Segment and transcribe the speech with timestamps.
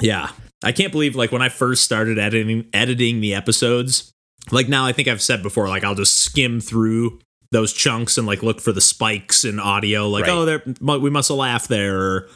[0.00, 0.30] Yeah.
[0.62, 4.12] I can't believe like when I first started editing editing the episodes,
[4.50, 7.18] like now I think I've said before, like I'll just skim through
[7.52, 10.30] those chunks and like look for the spikes in audio, like, Right.
[10.32, 10.62] oh there
[10.98, 12.28] we must have laughed there or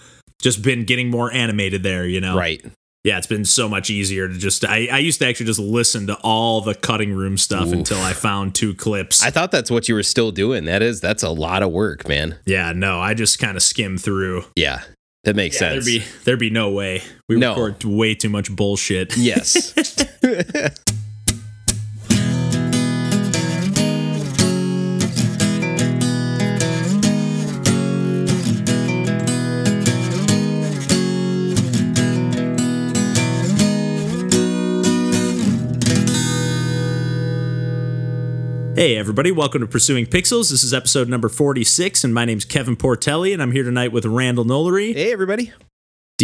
[0.43, 2.37] just been getting more animated there, you know?
[2.37, 2.65] Right.
[3.05, 6.07] Yeah, it's been so much easier to just I, I used to actually just listen
[6.07, 7.75] to all the cutting room stuff Oof.
[7.75, 9.23] until I found two clips.
[9.23, 10.65] I thought that's what you were still doing.
[10.65, 12.39] That is, that's a lot of work, man.
[12.47, 14.45] yeah, no, I just kind of skim through.
[14.57, 14.81] Yeah.
[15.25, 15.85] That makes Yeah, sense.
[15.87, 17.03] there'd be there'd be no way.
[17.29, 17.51] We No.
[17.51, 19.17] record way too much bullshit.
[19.17, 19.73] yes.
[38.75, 40.51] Hey, everybody, welcome to Pursuing Pixels.
[40.51, 44.05] This is episode number 46, and my name's Kevin Portelli, and I'm here tonight with
[44.05, 45.53] Randall Nolery, hey, everybody.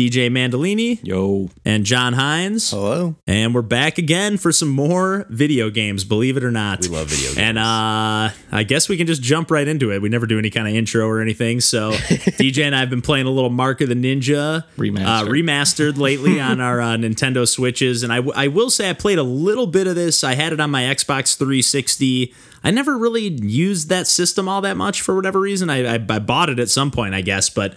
[0.00, 1.50] DJ Mandolini, Yo.
[1.62, 2.70] and John Hines.
[2.70, 3.16] Hello.
[3.26, 6.80] And we're back again for some more video games, believe it or not.
[6.80, 7.36] We love video games.
[7.36, 10.00] And uh, I guess we can just jump right into it.
[10.00, 11.60] We never do any kind of intro or anything.
[11.60, 11.90] So
[12.40, 15.04] DJ and I have been playing a little Mark of the Ninja Remastered.
[15.04, 18.02] uh, remastered lately on our uh, Nintendo Switches.
[18.02, 20.24] And I, w- I will say I played a little bit of this.
[20.24, 22.32] I had it on my Xbox 360.
[22.64, 25.68] I never really used that system all that much for whatever reason.
[25.68, 27.50] I, I, I bought it at some point, I guess.
[27.50, 27.74] But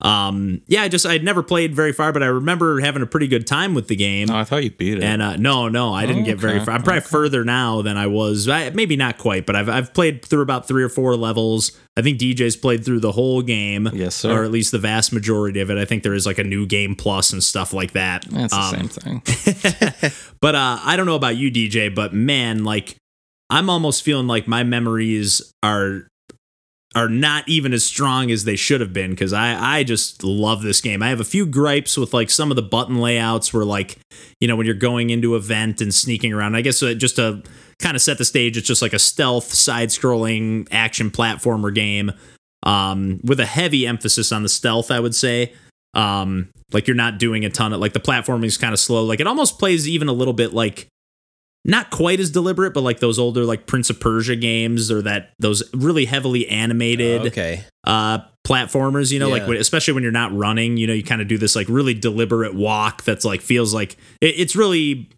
[0.00, 3.26] um, yeah, I just I'd never played very far, but I remember having a pretty
[3.28, 4.28] good time with the game.
[4.30, 5.02] Oh, I thought you beat it.
[5.04, 6.74] And uh, no, no, I didn't Oh, get very far.
[6.74, 8.48] I'm probably further now than I was.
[8.48, 11.72] I, maybe not quite, but I've I've played through about three or four levels.
[11.96, 13.88] I think DJ's played through the whole game.
[13.94, 14.32] Yes, sir.
[14.32, 15.78] Or at least the vast majority of it.
[15.78, 18.24] I think there is like a new game plus and stuff like that.
[18.28, 20.12] That's the Um, same thing.
[20.40, 22.96] But uh, I don't know about you, DJ, but man, like
[23.48, 26.06] I'm almost feeling like my memories are
[26.94, 30.62] are not even as strong as they should have been because I I just love
[30.62, 31.02] this game.
[31.02, 33.98] I have a few gripes with like some of the button layouts where like
[34.40, 36.56] you know when you're going into a vent and sneaking around.
[36.56, 37.42] I guess uh, just to
[37.80, 42.12] kind of set the stage, it's just like a stealth side-scrolling action platformer game
[42.62, 44.90] um, with a heavy emphasis on the stealth.
[44.90, 45.52] I would say.
[45.94, 49.04] Um, like you're not doing a ton of like the platforming is kind of slow.
[49.04, 50.88] Like it almost plays even a little bit like
[51.64, 55.32] not quite as deliberate, but like those older like Prince of Persia games or that
[55.38, 57.64] those really heavily animated okay.
[57.84, 59.48] uh platformers, you know, like Yeah.
[59.48, 61.94] when, especially when you're not running, you know, you kind of do this like really
[61.94, 65.08] deliberate walk that's like feels like it, it's really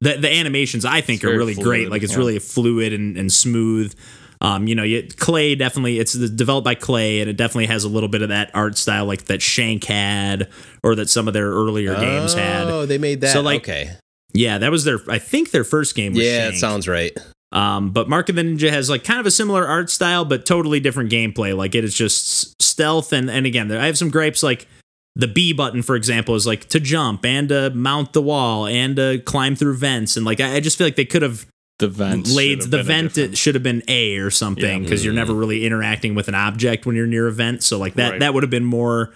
[0.00, 1.90] the the animations I think It's are really great.
[1.90, 2.18] Like it's yeah.
[2.18, 3.94] really fluid and, and smooth.
[4.40, 7.88] Um, you know, you, Klei definitely it's developed by Klei and it definitely has a
[7.88, 10.50] little bit of that art style like that Shank had
[10.82, 12.66] or that some of their earlier games had.
[12.66, 13.32] Oh, they made that.
[13.32, 13.96] So, like, okay.
[14.34, 16.54] Yeah, that was their I think their first game was Yeah, Shank.
[16.54, 17.16] it sounds right.
[17.52, 20.44] Um, but Mark of the Ninja has like kind of a similar art style, but
[20.44, 21.56] totally different gameplay.
[21.56, 24.42] Like it is just stealth, and and again, there, I have some gripes.
[24.42, 24.66] Like
[25.14, 28.96] the B button, for example, is like to jump and to mount the wall and
[28.96, 31.46] to climb through vents, and like I, I just feel like they could have
[31.78, 32.26] the vent.
[32.28, 33.14] laid should have the been a vent.
[33.14, 34.78] different- It should have been A or something Yeah.
[34.80, 37.62] because you're never really interacting with an object when you're near a vent.
[37.62, 38.20] So like that Right.
[38.20, 39.12] that would have been more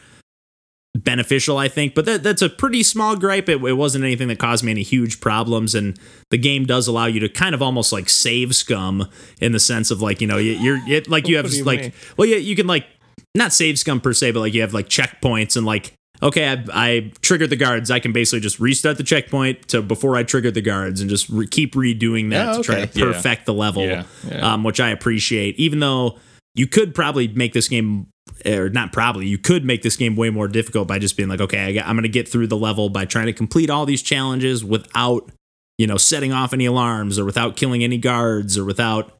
[1.04, 1.94] beneficial, I think.
[1.94, 3.48] But that that's a pretty small gripe.
[3.48, 5.98] It, it wasn't anything that caused me any huge problems, and
[6.30, 9.08] the game does allow you to kind of almost like save scum
[9.40, 11.80] in the sense of like you know you, you're it, like you have you like
[11.80, 11.92] mean?
[12.16, 12.86] well yeah you can like
[13.34, 15.92] not save scum per se, but like you have like checkpoints and like.
[16.20, 17.92] Okay, I, I triggered the guards.
[17.92, 21.28] I can basically just restart the checkpoint to before I triggered the guards and just
[21.28, 22.86] re- keep redoing that Oh, to try okay.
[22.86, 23.04] to Yeah.
[23.12, 24.54] perfect the level, Yeah, yeah.
[24.54, 25.54] Um, which I appreciate.
[25.60, 26.18] Even though
[26.56, 28.08] you could probably make this game,
[28.46, 31.40] or not probably, you could make this game way more difficult by just being like,
[31.40, 33.86] okay, I got, I'm going to get through the level by trying to complete all
[33.86, 35.30] these challenges without,
[35.78, 39.12] you know, setting off any alarms or without killing any guards or without,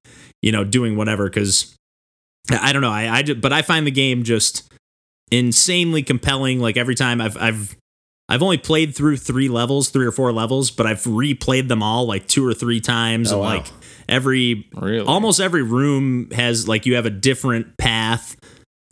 [0.43, 1.25] you know, doing whatever.
[1.29, 1.75] Because
[2.51, 4.73] I I don't know, I, I just, but I find the game just
[5.31, 6.61] insanely compelling.
[6.61, 7.77] Like every time I've I've
[8.31, 12.07] I've only played through three levels, three or four levels, but I've replayed them all
[12.07, 13.57] like two or three times, Oh, and wow.
[13.57, 13.67] like
[14.09, 15.07] every Really?
[15.07, 18.37] almost every room has like you have a different path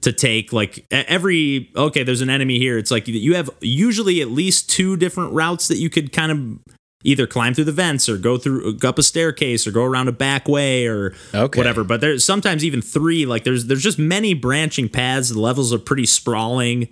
[0.03, 4.29] to take like every okay there's an enemy here it's like you have usually at
[4.29, 8.17] least two different routes that you could kind of either climb through the vents or
[8.19, 11.59] go through go up a staircase or go around a back way or Okay.
[11.59, 15.73] whatever but there's sometimes even three like there's there's just many branching paths the levels
[15.73, 16.89] are pretty sprawling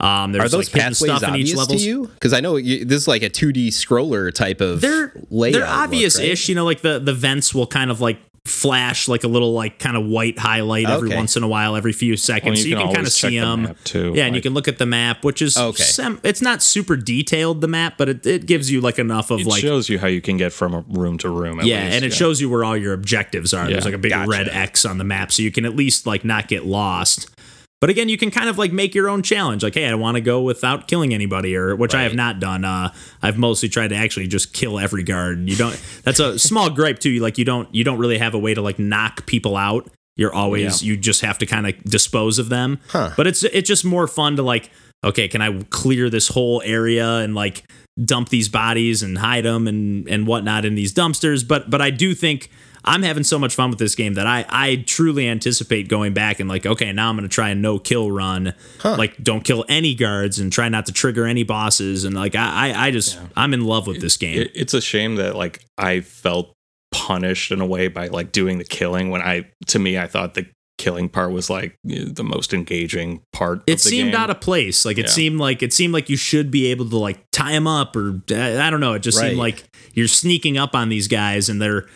[0.00, 2.06] um there's Are those like pathways stuff in each obvious level to you?
[2.08, 5.54] Because I know you, this is like a 2D scroller type of they're layout.
[5.54, 6.42] they're obvious-ish.
[6.42, 6.48] right?
[6.50, 9.78] You know, like the the vents will kind of like flash like a little like
[9.78, 11.16] kind of white highlight every Okay.
[11.16, 13.62] once in a while, every few seconds, Well, so you can kind of see them.
[13.64, 15.82] map, too, Yeah, and you can look at the map, which is Okay.
[15.82, 19.40] sem- it's not super detailed the map, but it, it gives you like enough of
[19.40, 21.60] It like shows you how you can get from a room to room.
[21.60, 23.68] At yeah, least, and it shows you where all your objectives are.
[23.68, 24.30] There's like a big gotcha.
[24.30, 27.28] red X on the map, so you can at least like not get lost.
[27.80, 29.62] But again, you can kind of like make your own challenge.
[29.62, 32.64] Like, hey, I want to go without killing anybody, or which I have not done.
[32.64, 32.92] Uh,
[33.22, 35.46] I've mostly tried to actually just kill every guard.
[35.48, 35.78] You don't.
[36.02, 37.18] That's a small gripe too.
[37.18, 37.72] Like you don't.
[37.74, 39.90] You don't really have a way to like knock people out.
[40.16, 40.82] You're always.
[40.82, 42.80] You just have to kind of dispose of them.
[42.88, 43.10] Huh.
[43.14, 44.70] But it's it's just more fun to like.
[45.04, 47.62] Okay, can I clear this whole area and like
[48.02, 51.46] dump these bodies and hide them and and whatnot in these dumpsters?
[51.46, 52.50] But but I do think.
[52.86, 56.38] I'm having so much fun with this game that I, I truly anticipate going back
[56.40, 58.54] and like, okay, now I'm gonna try a no kill run.
[58.84, 62.70] Like don't kill any guards and try not to trigger any bosses and like I
[62.70, 64.38] I, I just I'm in love with this game.
[64.40, 66.52] It, it's a shame that like I felt
[66.92, 70.34] punished in a way by like doing the killing when I to me I thought
[70.34, 70.46] the
[70.78, 73.62] killing part was like the most engaging part.
[73.66, 74.20] it of the seemed game.
[74.20, 74.84] out of place.
[74.84, 75.10] Like it Yeah.
[75.10, 78.20] seemed like it seemed like you should be able to like tie them up or
[78.30, 78.92] I don't know.
[78.92, 81.86] It just seemed like you're sneaking up on these guys and they're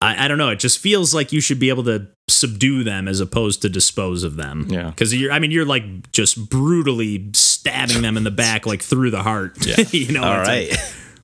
[0.00, 0.50] I, I don't know.
[0.50, 4.24] It just feels like you should be able to subdue them as opposed to dispose
[4.24, 4.66] of them.
[4.68, 4.90] Yeah.
[4.90, 5.32] because you're.
[5.32, 9.56] I mean, you're like just brutally stabbing them in the back, like through the heart.
[9.66, 9.76] Yeah.
[9.90, 10.22] you know.
[10.22, 10.70] All right.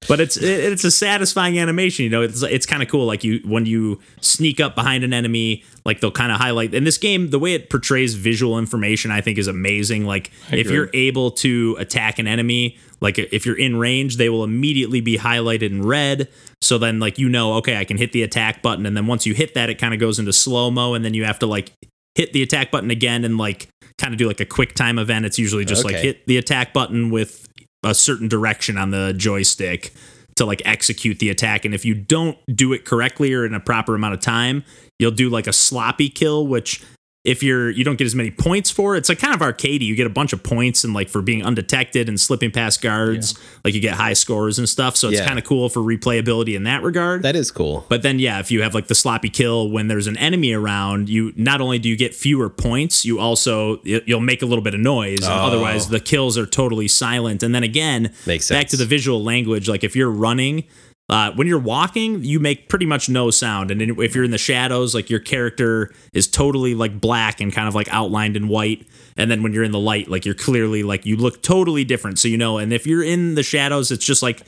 [0.09, 2.05] But it's it, it's a satisfying animation.
[2.05, 3.07] You know, it's it's kind of cool.
[3.07, 6.75] Like you when you sneak up behind an enemy, like they'll kind of highlight.
[6.75, 10.05] In this game, the way it portrays visual information, I think, is amazing.
[10.05, 10.75] Like if agree.
[10.75, 15.19] you're able to attack an enemy, like if you're in range, they will immediately be
[15.19, 16.29] highlighted in red.
[16.61, 19.27] So then, like you know, okay, I can hit the attack button, and then once
[19.27, 21.47] you hit that, it kind of goes into slow mo, and then you have to
[21.47, 21.73] like
[22.15, 23.69] hit the attack button again and like
[23.99, 25.25] kind of do like a quick time event.
[25.25, 27.49] It's usually just like hit the attack button with
[27.83, 29.93] a certain direction on the joystick
[30.37, 31.65] to like execute the attack.
[31.65, 34.65] And if you don't do it correctly or in a proper amount of time,
[34.99, 36.83] you'll do like a sloppy kill, which
[37.25, 38.99] if you're you don't get as many points for it.
[38.99, 41.45] it's like kind of arcadey you get a bunch of points and like for being
[41.45, 45.27] undetected and slipping past guards like you get high scores and stuff so it's Yeah.
[45.29, 47.87] kind of cool for replayability in that regard That is cool.
[47.89, 51.09] but then, yeah, if you have like the sloppy kill when there's an enemy around,
[51.09, 54.75] you not only do you get fewer points, you also you'll make a little bit
[54.75, 55.19] of noise.
[55.23, 57.43] and Otherwise, the kills are totally silent.
[57.45, 59.69] And then again, Makes back to the visual language.
[59.69, 60.65] Like if you're running,
[61.13, 63.71] uh, when you're walking, you make pretty much no sound.
[63.71, 67.69] And if you're in the shadows, like your character is totally like black and kind
[67.69, 68.87] of like outlined in white.
[69.19, 72.19] And then when you're in the light, like you're clearly like you look totally different.
[72.19, 72.57] So you know.
[72.57, 74.43] And if you're in the shadows, it's just like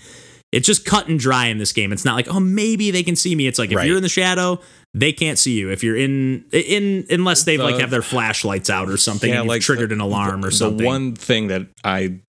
[0.52, 1.92] it's just cut and dry in this game.
[1.92, 3.46] It's not like, oh, maybe they can see me.
[3.46, 3.86] It's like if Right.
[3.86, 4.58] you're in the shadow,
[4.94, 5.70] they can't see you.
[5.70, 9.60] If you're in in unless they like have their flashlights out or something and you've
[9.62, 10.78] triggered an alarm or something.
[10.78, 12.20] The one thing that I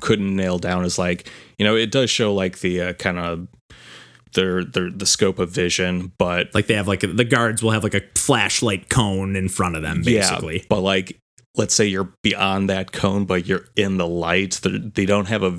[0.00, 1.28] couldn't nail down is like,
[1.58, 3.46] you know, it does show like the uh, kind of
[4.38, 7.82] their their the scope of vision, but like they have like the guards will have
[7.82, 10.58] like a flashlight cone in front of them, basically.
[10.58, 11.18] yeah, but like
[11.56, 14.60] let's say you're beyond that cone, but you're in the light.
[14.62, 15.52] They're- They don't have a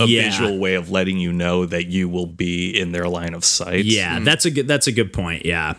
[0.00, 0.22] a Yeah.
[0.30, 3.84] visual way of letting you know that you will be in their line of sight.
[3.84, 5.44] Yeah, that's a good that's a good point.
[5.44, 5.74] Yeah.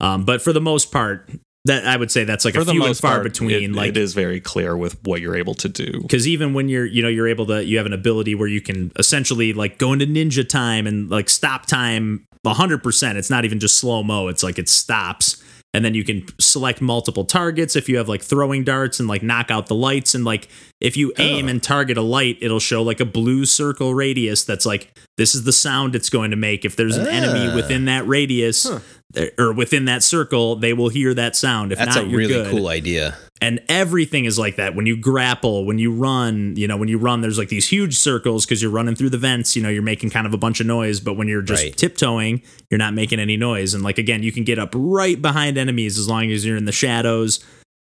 [0.00, 1.28] Um, but for the most part,
[1.68, 3.50] that I would say that's like for a few and far part, between.
[3.50, 6.00] it- like it is very clear with what you're able to do.
[6.02, 8.60] because even when you're you know you're able to you have an ability where you
[8.60, 13.58] can essentially like go into ninja time and like stop time 100% it's not even
[13.60, 15.42] just slow mo it's like it stops
[15.74, 19.22] and then you can select multiple targets if you have like throwing darts and like
[19.22, 20.14] knock out the lights.
[20.14, 20.48] And like
[20.80, 24.64] if you aim and target a light it'll show like a blue circle radius that's
[24.64, 26.64] like this is the sound it's going to make.
[26.64, 27.54] If there's an enemy Ah.
[27.54, 28.70] within that radius
[29.10, 31.72] there- or within that circle they will hear that sound.
[31.72, 32.50] If That's not a really good.
[32.50, 33.16] cool idea.
[33.40, 34.74] And everything is like that.
[34.74, 37.96] When you grapple when you run you know when you run there's like these huge
[37.96, 40.60] circles because you're running through the vents you know you're making kind of a bunch
[40.60, 41.76] of noise but when you're just Right.
[41.76, 43.74] tiptoeing you're not making any noise.
[43.74, 46.64] And like again you can get up right behind enemies as long as you're in
[46.64, 47.44] the shadows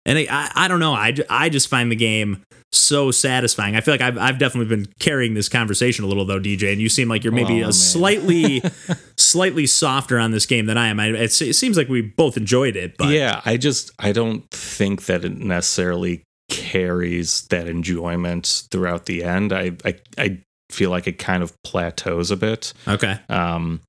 [0.07, 2.43] and I, I, I don't know I, I just find the game
[2.73, 6.39] so satisfying i feel like I've, I've definitely been carrying this conversation a little though
[6.39, 7.73] dj and you seem like you're maybe Oh, a man.
[7.73, 8.63] slightly
[9.19, 12.77] slightly softer on this game than i am I, it seems like we both enjoyed
[12.77, 19.07] it but yeah, I just I don't think that it necessarily carries that enjoyment throughout
[19.07, 19.53] the end.
[19.53, 20.39] I I, I
[20.71, 22.73] feel like it kind of plateaus a bit.
[22.87, 23.81] okay Um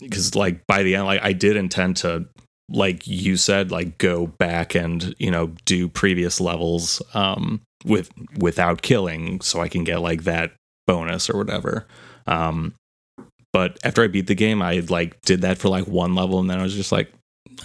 [0.00, 2.26] because like by the end like I did intend to
[2.68, 8.82] like you said like go back and you know do previous levels um with without
[8.82, 10.52] killing so I can get like that
[10.86, 11.86] bonus or whatever.
[12.26, 12.74] Um
[13.52, 16.50] but after I beat the game I like did that for like one level and
[16.50, 17.10] then I was just like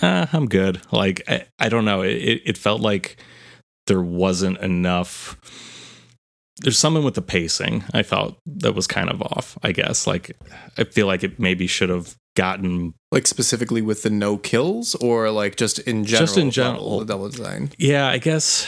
[0.01, 0.81] ah, I'm good.
[0.91, 2.01] Like I, I don't know.
[2.01, 3.17] It, it it felt like
[3.87, 5.37] there wasn't enough.
[6.61, 7.83] There's something with the pacing.
[7.93, 9.57] I felt that was kind of off.
[9.63, 10.05] I guess.
[10.07, 10.37] Like
[10.77, 12.93] I feel like it maybe should have gotten.
[13.11, 16.99] Like specifically with the no kills, or like just in general, Just in general.
[16.99, 17.71] the double design.
[17.77, 18.67] Yeah, I guess.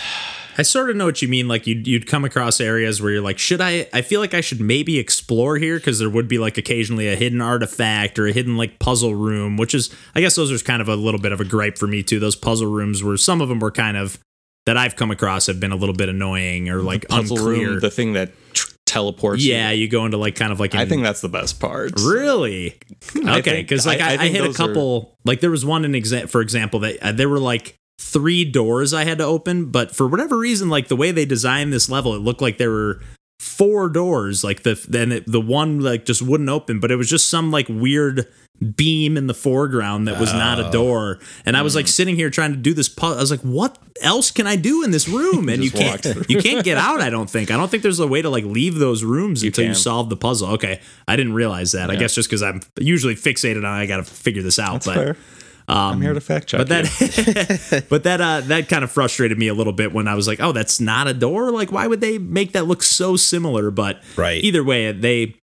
[0.57, 1.47] I sort of know what you mean.
[1.49, 3.87] Like you'd you'd come across areas where you're like, should I?
[3.93, 7.15] I feel like I should maybe explore here because there would be like occasionally a
[7.15, 10.81] hidden artifact or a hidden like puzzle room, which is I guess those are kind
[10.81, 12.19] of a little bit of a gripe for me too.
[12.19, 14.17] Those puzzle rooms where some of them were kind of
[14.65, 17.69] that I've come across have been a little bit annoying or like Puzzle unclear.
[17.71, 19.45] room, the thing that tr- teleports.
[19.45, 21.93] yeah, you go into like kind of like I think that's the best part.
[22.01, 22.79] Really?
[23.15, 25.17] Okay, because like I- I, I hit a those are- couple.
[25.25, 28.93] Like there was one in exa- for example that uh, there were like three doors
[28.93, 32.13] I had to open, but for whatever reason, like the way they designed this level,
[32.13, 33.01] it looked like there were
[33.57, 34.43] four doors.
[34.43, 37.51] Like the then it, the one like just wouldn't open, but it was just some
[37.51, 38.27] like weird
[38.77, 40.69] beam in the foreground that was not Oh.
[40.69, 41.19] a door.
[41.45, 41.77] And I was Hmm.
[41.79, 43.17] like sitting here trying to do this puzzle.
[43.17, 45.49] I was like, what else can I do in this room?
[45.49, 47.01] And you can't you can't get out.
[47.01, 47.51] I don't think.
[47.51, 50.15] I don't think there's a way to like leave those rooms until you solve the
[50.15, 50.51] puzzle.
[50.51, 51.89] Okay, I didn't realize that.
[51.91, 54.73] I guess just because I'm usually fixated on I got to figure this out.
[54.83, 55.17] That's but fair.
[55.67, 56.59] I'm here to fact check.
[56.59, 60.15] but that but that uh that kind of frustrated me a little bit when I
[60.15, 61.51] was like, oh, that's not a door.
[61.51, 63.71] Like, why would they make that look so similar?
[63.71, 64.43] But Right.
[64.43, 65.35] either way, they.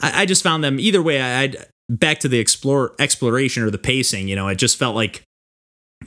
[0.00, 1.20] I, I just found them either way.
[1.20, 1.56] I, I'd
[1.88, 4.28] back to the explore exploration or the pacing.
[4.28, 5.22] You know, it just felt like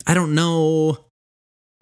[0.08, 1.06] I don't know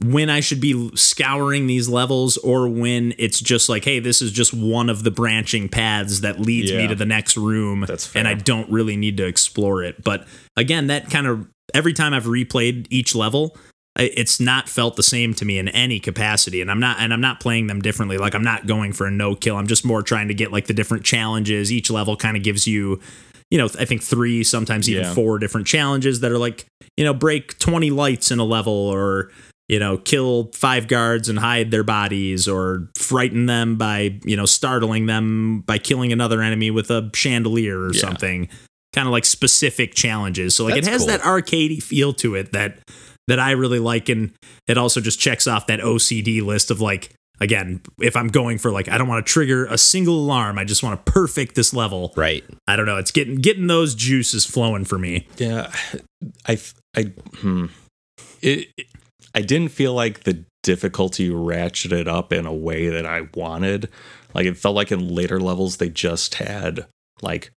[0.03, 4.31] when I should be scouring these levels or when it's just like, hey, this is
[4.31, 7.85] just one of the branching paths that leads me to the next room.
[8.15, 10.03] And I don't really need to explore it.
[10.03, 10.25] But
[10.57, 13.55] again, that kind of every time I've replayed each level,
[13.97, 17.19] it's not felt the same to me in any capacity and i'm not and i'm
[17.19, 20.01] not playing them differently like i'm not going for a no kill i'm just more
[20.01, 23.01] trying to get like the different challenges each level kind of gives you
[23.49, 25.13] you know i think three sometimes even Yeah.
[25.13, 26.65] four different challenges that are like
[26.95, 29.29] you know break 20 lights in a level or
[29.71, 34.45] you know kill five guards and hide their bodies or frighten them by you know
[34.45, 38.01] startling them by killing another enemy with a chandelier or Yeah.
[38.01, 38.49] something
[38.93, 41.07] kind of like specific challenges so like That's it has cool.
[41.07, 42.77] that arcadey feel to it that
[43.27, 44.33] that I really like, and
[44.67, 48.71] it also just checks off that OCD list of like, again, if I'm going for
[48.71, 51.71] like, I don't want to trigger a single alarm, I just want to perfect this
[51.73, 52.11] level.
[52.17, 52.43] Right.
[52.67, 55.27] I don't know, it's getting getting those juices flowing for me.
[55.37, 55.71] Yeah,
[56.47, 56.57] I,
[56.97, 57.03] I,
[57.37, 57.67] hmm.
[58.41, 58.87] It, it-
[59.33, 63.89] I didn't feel like the difficulty ratcheted up in a way that I wanted.
[64.33, 66.85] Like it felt like in later levels they just had
[67.21, 67.51] like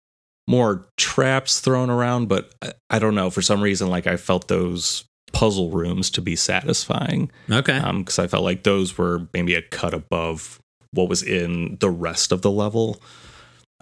[0.49, 4.49] more traps thrown around, but I, I don't know for some reason like I felt
[4.49, 9.55] those puzzle rooms to be satisfying Okay, um because I felt like those were maybe
[9.55, 10.59] a cut above
[10.93, 13.01] what was in the rest of the level.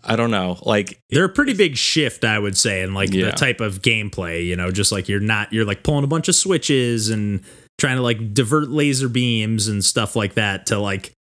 [0.02, 3.32] I don't know, like they're a pretty big shift, I would say, in like the
[3.32, 4.46] type of gameplay.
[4.46, 7.42] You know, just like you're not you're like pulling a bunch of switches and
[7.80, 11.12] trying to like divert laser beams and stuff like that to like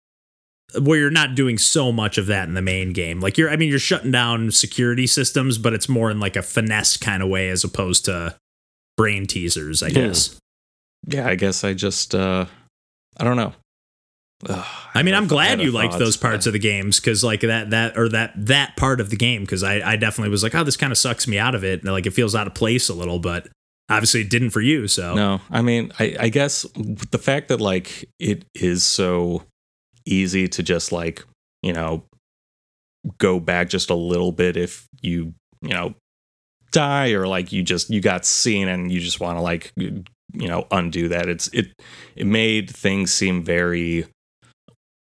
[0.78, 3.20] where you're not doing so much of that in the main game.
[3.20, 6.42] Like you're I mean you're shutting down security systems, but it's more in like a
[6.42, 8.36] finesse kind of way as opposed to
[8.98, 9.92] brain teasers, I Yeah.
[10.08, 10.36] guess.
[11.06, 12.44] yeah, I guess I just uh
[13.16, 13.54] I don't know.
[14.48, 17.70] Ugh, I mean, I'm glad you liked those parts of the games because, like that,
[17.70, 20.62] that or that that part of the game, because I, I definitely was like, oh,
[20.62, 22.88] this kind of sucks me out of it, and like it feels out of place
[22.88, 23.48] a little, but
[23.88, 24.88] obviously it didn't for you.
[24.88, 29.44] So No, I mean, I, I guess the fact that like it is so
[30.04, 31.24] easy to just like
[31.62, 32.04] you know
[33.18, 35.94] go back just a little bit if you you know
[36.72, 40.04] die or like you just you got seen and you just want to like you
[40.32, 41.28] know undo that.
[41.28, 41.72] It's it
[42.16, 44.06] it made things seem very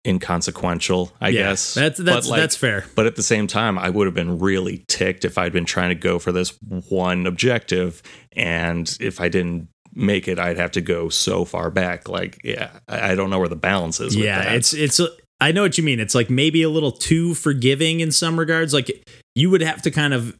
[0.06, 1.12] inconsequential.
[1.20, 2.84] I yeah, guess that's that's like, that's fair.
[2.94, 5.88] but at the same time, I would have been really ticked if I'd been trying
[5.90, 6.56] to go for this
[6.88, 12.08] one objective, and if I didn't make it, I'd have to go so far back.
[12.08, 14.14] Like, yeah, I I don't know where the balance is.
[14.16, 14.54] with Yeah, that.
[14.54, 15.00] it's it's.
[15.40, 16.00] I know what you mean.
[16.00, 18.72] It's like maybe a little too forgiving in some regards.
[18.72, 18.90] Like
[19.34, 20.34] you would have to kind of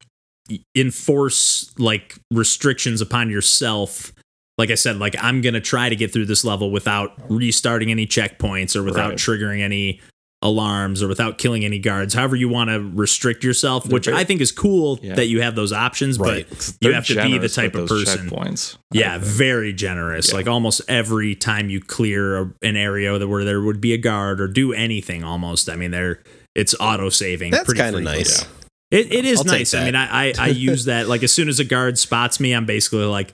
[0.77, 4.13] enforce like restrictions upon yourself.
[4.59, 8.07] Like I said, like I'm gonna try to get through this level without restarting any
[8.07, 9.19] checkpoints or without Right.
[9.19, 10.01] triggering any
[10.43, 12.15] alarms or without killing any guards.
[12.15, 15.15] However you want to restrict yourself, They're which very- I think is cool Yeah.
[15.15, 16.47] that you have those options, Right.
[16.49, 18.29] but you They're have to be the type of person.
[18.31, 18.77] Checkpoints.
[18.93, 20.29] Yeah, very generous.
[20.29, 20.35] Yeah.
[20.37, 23.99] Like almost every time you clear a, an area that- where there would be a
[23.99, 25.69] guard or do anything, almost.
[25.71, 26.23] I mean, they're
[26.55, 27.51] it's auto saving.
[27.51, 28.45] That's kind of nice.
[28.91, 29.75] It, it is I'll nice.
[29.75, 32.53] I mean, I, I I use that like as soon as a guard spots me,
[32.55, 33.33] I'm basically like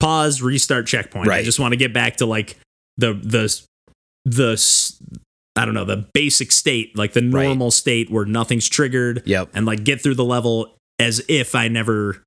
[0.00, 1.28] pause, restart checkpoint.
[1.30, 2.56] I just want to get back to like
[2.96, 3.60] the the
[4.24, 4.92] the
[5.56, 7.44] I don't know the basic state, like the Right.
[7.46, 9.50] normal state where nothing's triggered, Yep.
[9.54, 12.22] and like get through the level as if I never,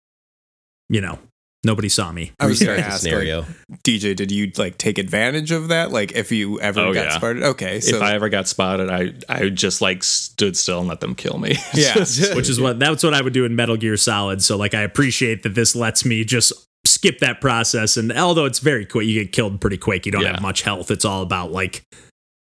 [0.89, 1.19] you know,
[1.63, 2.31] nobody saw me.
[2.39, 3.41] I was going Restart to the ask, scenario.
[3.41, 5.91] like, DJ, did you like take advantage of that?
[5.91, 7.17] Like, if you ever Oh, got yeah.
[7.17, 7.43] started?
[7.43, 10.99] Okay, so if I ever got spotted, I I just like stood still and let
[11.01, 11.55] them kill me.
[11.75, 11.99] Yeah.
[12.35, 14.41] Which is what that's what I would do in Metal Gear Solid.
[14.41, 16.53] So like I appreciate that this lets me just
[16.89, 20.24] skip that process and although it's very quick you get killed pretty quick you don't
[20.24, 20.34] Yeah.
[20.34, 21.84] have much health it's all about like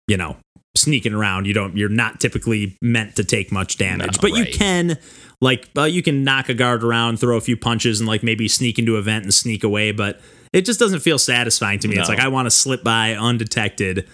[0.07, 0.37] you know
[0.77, 1.47] sneaking around.
[1.47, 1.77] You don't.
[1.77, 4.97] You're not typically meant to take much damage, No, but you can.
[5.41, 8.49] Like, uh, you can knock a guard around, throw a few punches, and like maybe
[8.49, 9.93] sneak into a vent and sneak away.
[9.93, 10.19] But
[10.51, 11.97] it just doesn't feel satisfying to me.
[11.97, 14.05] It's like I want to slip by undetected.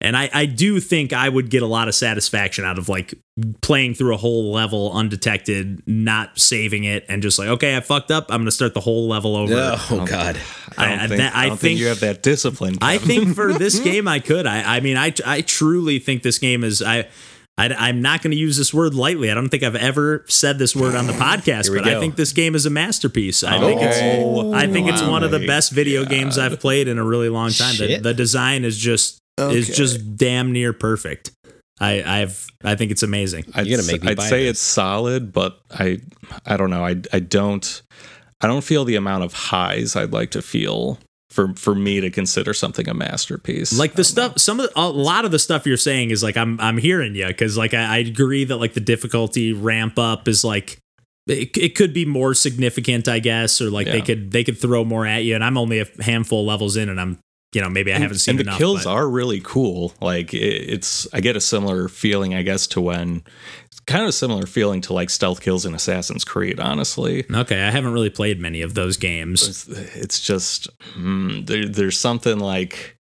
[0.00, 3.14] And I, I do think I would get a lot of satisfaction out of like
[3.62, 8.10] playing through a whole level undetected, not saving it, and just like, okay, I fucked
[8.10, 8.26] up.
[8.28, 9.54] I'm going to start the whole level over.
[9.54, 10.38] Oh God.
[10.76, 12.76] I don't, I- think, that- I I don't think, think- you have that discipline.
[12.82, 14.46] I think for this game, I could.
[14.46, 16.82] I, I mean, I, I truly think this game is.
[16.82, 17.08] I,
[17.58, 19.30] I am not going to use this word lightly.
[19.30, 21.98] I don't think I've ever said this word on the podcast, Here we but I
[21.98, 23.42] think this game is a masterpiece.
[23.42, 23.96] I think it's.
[24.02, 27.30] Oh, I think it's one of the best video games I've played in a really
[27.30, 27.76] long time.
[27.78, 31.30] The, the design is just is just damn near perfect.
[31.78, 33.44] I I've I think it's amazing.
[33.54, 34.52] I'd, You're gonna make me I'd buy say this.
[34.52, 36.00] it's solid, but I
[36.44, 36.84] I don't know.
[36.84, 37.82] I I don't
[38.40, 40.98] I don't feel the amount of highs I'd like to feel
[41.30, 43.78] for for me to consider something a masterpiece.
[43.78, 46.36] Like the stuff, some of the, a lot of the stuff you're saying is like
[46.36, 50.28] I'm I'm hearing you because like I, I agree that like the difficulty ramp up
[50.28, 50.78] is like
[51.26, 54.84] it, it could be more significant I guess or like they could they could throw
[54.84, 57.18] more at you and I'm only a handful of levels in and I'm
[57.56, 59.94] you know maybe I haven't seen and the kills but- are really cool.
[60.02, 60.38] Like it,
[60.74, 63.22] it's I get a similar feeling, I guess, to when
[63.86, 66.60] kind of a similar feeling to like stealth kills in Assassin's Creed.
[66.60, 67.62] Honestly, okay.
[67.62, 69.48] I haven't really played many of those games.
[69.48, 72.92] it's, it's just mm, there, there's something like.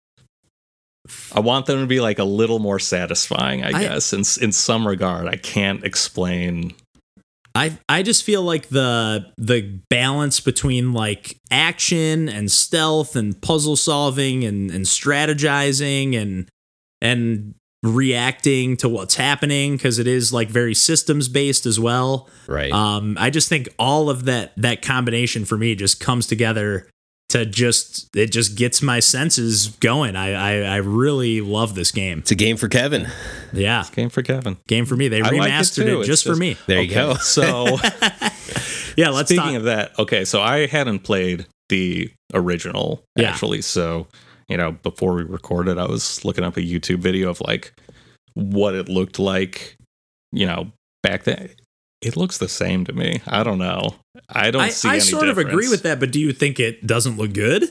[1.34, 4.14] I want them to be like a little more satisfying, I, I- guess.
[4.14, 6.74] In in some regard, I can't explain
[7.56, 13.78] I I just feel like the the balance between like action and stealth and puzzle
[13.78, 16.50] solving and and strategizing and
[17.02, 22.30] and reacting to what's happening because it is like very systems based as well.
[22.48, 22.72] Right.
[22.72, 26.90] Um, I just think all of that that combination for me just comes together
[27.36, 30.16] to just it just gets my senses going.
[30.16, 32.20] I I, I really love this game.
[32.20, 33.08] it's a game for Kevin.
[33.54, 34.58] Yeah, game for Kevin.
[34.68, 35.08] game for me.
[35.08, 36.00] They I like it remastered it, too.
[36.00, 36.58] It's just, for just- me.
[36.68, 37.16] There you go.
[37.16, 37.78] So
[38.98, 39.56] Yeah, let's speaking talk.
[39.56, 43.30] of that, okay, so I hadn't played the original Yeah.
[43.32, 43.62] actually.
[43.62, 44.08] So,
[44.48, 47.74] you know, before we recorded, I was looking up a YouTube video of like
[48.36, 49.76] what it looked like,
[50.32, 50.72] you know,
[51.04, 51.50] back then.
[52.02, 53.22] It looks the same to me.
[53.26, 53.96] I don't know.
[54.30, 56.86] I don't I, see I sort of agree with that, but do you think it
[56.86, 57.64] doesn't look good?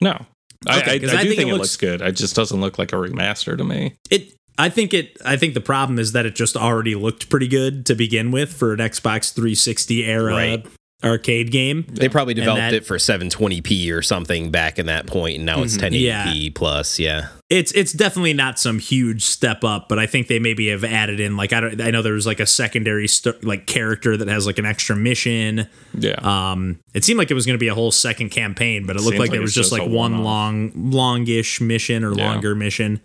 [0.00, 0.26] No.
[0.66, 2.00] I, Okay, I, I I do think think, it it looks- looks good.
[2.02, 3.96] It just doesn't look like a remaster to me.
[4.10, 7.48] It I think it I think the problem is that it just already looked pretty
[7.48, 10.66] good to begin with for an Xbox 360 era Right.
[11.02, 11.86] Arcade game.
[11.88, 15.62] They probably developed that- it for 720p or something back in that point, and now
[15.62, 15.80] it's Mhm.
[15.80, 16.98] 1080p plus.
[16.98, 17.28] Yeah.
[17.48, 21.18] It's it's definitely not some huge step up, but I think they maybe have added
[21.18, 24.28] in like I don't I know there was like a secondary st- like character that
[24.28, 25.66] has like an extra mission.
[25.98, 26.14] Yeah.
[26.22, 29.02] Um it seemed like it was going to be a whole second campaign, but it
[29.02, 30.24] looked like, like it was just just like one one-off.
[30.24, 32.24] long longish mission or Yeah.
[32.30, 33.00] longer mission.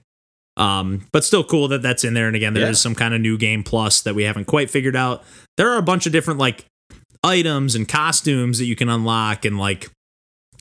[0.57, 2.83] Um but still cool that that's in there and again there is Yeah.
[2.83, 5.23] some kind of new game plus that we haven't quite figured out.
[5.57, 6.65] There are a bunch of different like
[7.25, 9.89] items and costumes that you can unlock and like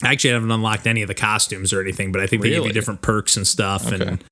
[0.03, 2.65] actually I haven't unlocked any of the costumes or anything, but I think they give
[2.67, 4.05] you different perks and stuff Okay.
[4.05, 4.25] and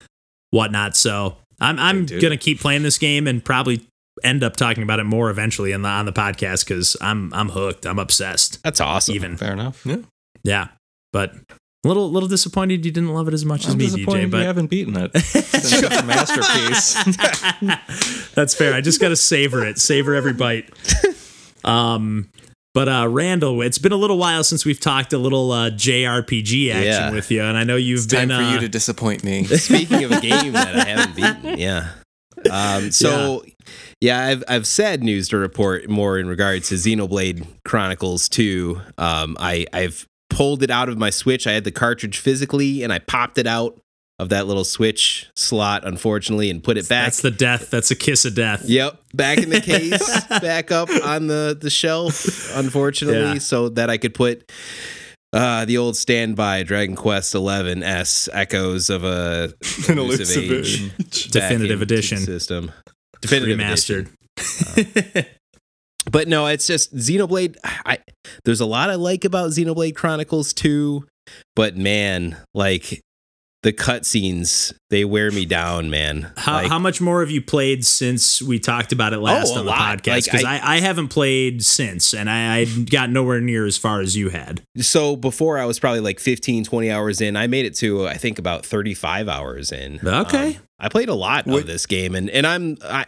[0.50, 0.96] whatnot.
[0.96, 3.86] So I'm I'm They gonna keep playing this game and probably
[4.24, 7.48] end up talking about it more eventually in the, on the podcast because I'm I'm
[7.50, 7.86] hooked.
[7.86, 8.62] I'm obsessed.
[8.62, 9.14] That's awesome.
[9.14, 9.84] Even Fair enough.
[9.86, 9.98] yeah,
[10.44, 10.68] Yeah.
[11.12, 11.34] but
[11.84, 14.38] a little little disappointed you didn't love it as much as I'm me, disappointed DJ.
[14.40, 15.10] you haven't beaten it.
[15.14, 16.94] It's a masterpiece.
[18.34, 18.74] That's fair.
[18.74, 20.68] I just got to savor it, savor every bite.
[21.64, 22.30] Um,
[22.74, 26.70] but uh, Randall, it's been a little while since we've talked a little uh, JRPG
[26.72, 27.10] action Yeah.
[27.10, 29.44] with you, and I know you've Time been for uh, you to disappoint me.
[29.58, 31.90] Speaking of a game that I haven't beaten, yeah.
[32.50, 33.44] Um, so
[34.00, 38.80] yeah, I've I've sad news to report more in regards to Xenoblade Chronicles 2.
[38.98, 41.46] Um, I I've pulled it out of my Switch.
[41.46, 43.78] I had the cartridge physically, and I popped it out
[44.18, 47.06] of that little Switch slot, unfortunately, and put it back.
[47.06, 47.70] that's the death.
[47.70, 48.62] That's a kiss of death.
[48.64, 53.38] Yep, back in the case, back up on the the shelf, unfortunately, Yeah.
[53.38, 54.50] so that I could put
[55.32, 59.52] uh, the old standby Dragon Quest Eleven S Echoes of a
[59.88, 61.30] An elusive elusive age.
[61.30, 62.18] Definitive edition.
[62.18, 62.70] system,
[63.20, 64.10] definitive edition.
[64.38, 65.26] remastered.
[66.10, 67.56] But no, it's just Xenoblade.
[67.64, 67.98] I
[68.44, 71.06] there's a lot I like about Xenoblade Chronicles 2,
[71.54, 73.00] but man, like
[73.62, 76.32] the cutscenes, they wear me down, man.
[76.36, 79.58] How, Like, how much more have you played since we talked about it last Oh,
[79.60, 79.98] on the lot.
[80.02, 80.08] podcast?
[80.08, 83.78] Like, Because I- I, I, haven't played since, and I, I got nowhere near as
[83.78, 84.62] far as you had.
[84.78, 87.36] so before I was probably like 15, 20 hours in.
[87.36, 90.00] I made it to I think about 35 hours in.
[90.04, 90.56] Okay.
[90.56, 93.06] Um, I played a lot What- of this game and and I'm I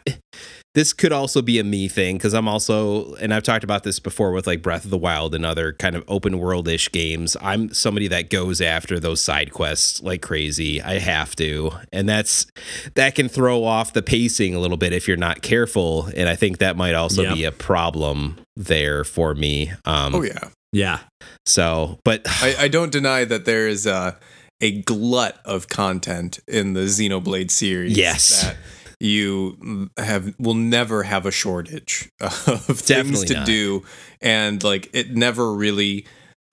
[0.74, 4.00] this could also be a me thing because I'm also, and I've talked about this
[4.00, 7.36] before with like Breath of the Wild and other kind of open world ish games.
[7.40, 10.82] I'm somebody that goes after those side quests like crazy.
[10.82, 12.46] I have to, and that's
[12.94, 16.08] that can throw off the pacing a little bit if you're not careful.
[16.16, 17.34] And I think that might also Yep.
[17.34, 19.72] be a problem there for me.
[19.84, 20.48] Um, Oh yeah.
[20.72, 20.98] Yeah.
[21.46, 24.18] So, but I, I don't deny that there is a
[24.60, 27.96] a glut of content in the Xenoblade series.
[27.96, 28.42] Yes.
[28.42, 28.56] that
[29.04, 33.46] you have will never have a shortage of things to not.
[33.46, 33.84] do,
[34.20, 36.06] and like it never really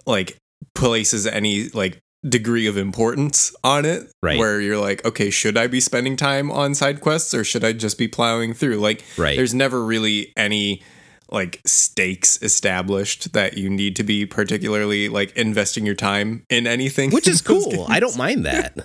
[0.06, 0.38] like
[0.76, 4.12] places any like degree of importance on it.
[4.22, 4.38] Right.
[4.38, 7.74] Where you're like, okay, should I be spending time on side quests or should I
[7.74, 8.78] just be plowing through?
[8.78, 9.36] Like, Right.
[9.38, 10.84] there's never really any
[11.32, 17.10] like stakes established that you need to be particularly like investing your time in anything
[17.10, 17.72] which in is cool.
[17.72, 17.86] games.
[17.90, 18.78] I don't mind that.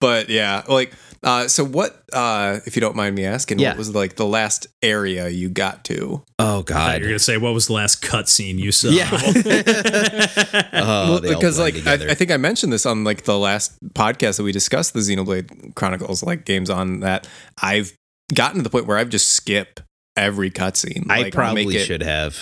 [0.00, 0.92] But yeah like
[1.24, 3.70] uh so what uh if you don't mind me asking Yeah.
[3.70, 7.00] what was like the last area you got to Oh God.
[7.00, 8.90] You're gonna say what was the last cutscene you saw?
[8.90, 9.08] Yeah.
[10.72, 11.94] oh, well, because like I.
[12.10, 15.74] I think i mentioned this on like the last podcast that we discussed the xenoblade
[15.74, 17.26] chronicles like games on that
[17.62, 17.92] i've
[18.34, 19.80] gotten to the point where i've just skip
[20.16, 22.36] every cutscene I Like, I'll make probably it- should have.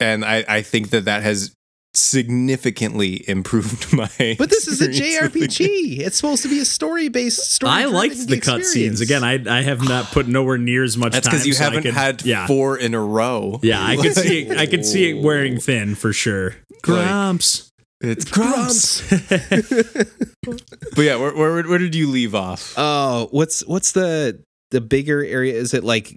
[0.00, 1.54] and i i think that that has
[1.98, 4.08] significantly improved my
[4.38, 5.68] But this is a experience with the game.
[5.98, 6.06] JRPG.
[6.06, 7.72] It's supposed to be a story based story.
[7.72, 9.00] I liked the cutscenes.
[9.00, 11.32] Again, I I have not put nowhere near as much That's time.
[11.34, 12.46] because you so haven't could- had yeah.
[12.46, 13.60] four in a row.
[13.62, 16.56] Yeah, I could see it, I could see it wearing thin for sure.
[16.82, 17.70] Grumps.
[18.00, 19.02] It's grumps.
[19.10, 22.74] but yeah, where, where where did you leave off?
[22.76, 25.54] Oh, what's what's the the bigger area?
[25.54, 26.14] Is it like?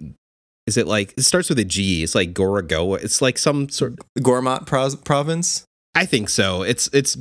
[0.68, 2.04] Is it like it starts with a G?
[2.04, 3.02] It's like Gorogoa.
[3.02, 3.94] It's like some sort.
[4.20, 4.66] Gormott
[5.04, 5.64] province.
[5.94, 6.62] I think so.
[6.62, 7.18] It's it's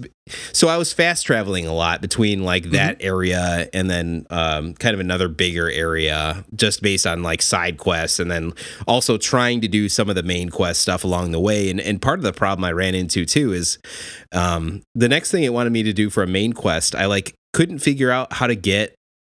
[0.53, 4.93] so I was fast traveling a lot between like that area and then um, kind
[4.93, 8.53] of another bigger area just based on like side quests and then
[8.87, 11.69] also trying to do some of the main quest stuff along the way.
[11.69, 13.77] And and part of the problem I ran into too is
[14.31, 17.35] um, the next thing it wanted me to do for a main quest, I like
[17.51, 18.95] couldn't figure out how to get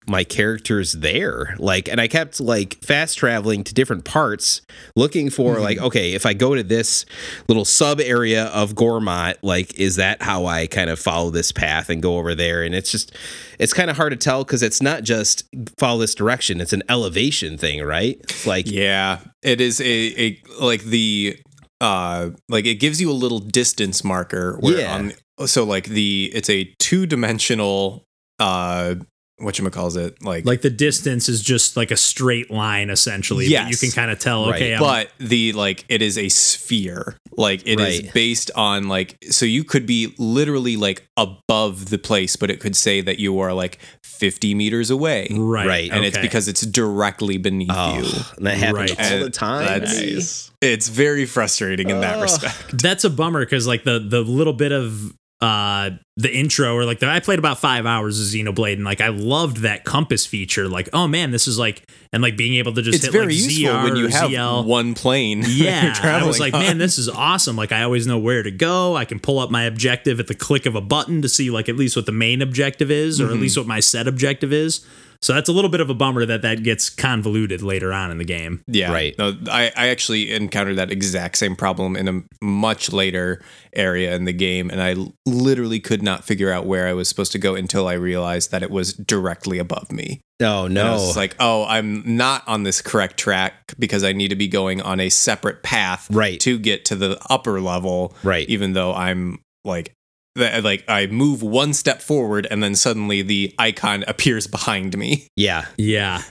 [0.09, 4.63] my characters there like and i kept like fast traveling to different parts
[4.97, 7.05] looking for like okay if i go to this
[7.49, 11.89] little sub area of Gormott like is that how i kind of follow this path
[11.89, 13.15] and go over there and it's just
[13.59, 15.45] it's kind of hard to tell because it's not just
[15.79, 20.43] follow this direction it's an elevation thing right it's like Yeah, it is a a
[20.61, 21.39] like the
[21.81, 24.57] uh like it gives you a little distance marker.
[24.61, 24.95] Where Yeah.
[25.39, 28.05] On, so like the it's a two dimensional
[28.39, 28.97] uh
[29.43, 33.47] what you calls it like Like the distance is just like a straight line essentially.
[33.47, 34.55] yeah you can kind of tell, Right.
[34.63, 38.13] okay, I'm, but the like it is a sphere like it is Right.
[38.15, 42.77] based on like so you could be literally like above the place but it could
[42.77, 45.67] say that you are like 50 meters away right.
[45.67, 45.91] Right.
[45.91, 49.13] and it's because it's directly beneath oh, you oh and that happens Right.
[49.13, 53.85] all the time That's- it's very frustrating in that respect that's a bummer because like
[53.85, 57.87] the the little bit of uh the intro or like the, I played about five
[57.87, 60.69] hours of Xenoblade and like I loved that compass feature.
[60.69, 63.27] Like, oh man, this is like and like being able to just it's hit very
[63.27, 64.67] like useful ZR when you have ZL.
[64.67, 66.61] one plane Yeah, I was like, on.
[66.61, 67.57] man, this is awesome.
[67.57, 68.95] Like, I always know where to go.
[68.95, 71.69] I can pull up my objective at the click of a button to see, like,
[71.69, 74.85] at least what the main objective is, or at least what my set objective is.
[75.23, 78.19] So that's a little bit of a bummer that that gets convoluted later on in
[78.19, 78.63] the game.
[78.67, 79.17] Yeah, Right.
[79.19, 83.41] No, I, I actually encountered that exact same problem in a much later
[83.75, 87.33] area in the game, and I literally could not figure out where I was supposed
[87.33, 90.21] to go until I realized that it was directly above me.
[90.43, 94.03] oh And I no was just like, oh, I'm not on this correct track because
[94.05, 96.41] I need to be going on a separate path Right.
[96.41, 98.15] to get to the upper level.
[98.25, 98.49] Right.
[98.49, 99.95] Even though I'm like,
[100.37, 104.97] that uh, like I move one step forward and then suddenly the icon appears behind
[104.97, 105.27] me.
[105.37, 106.23] yeah Yeah.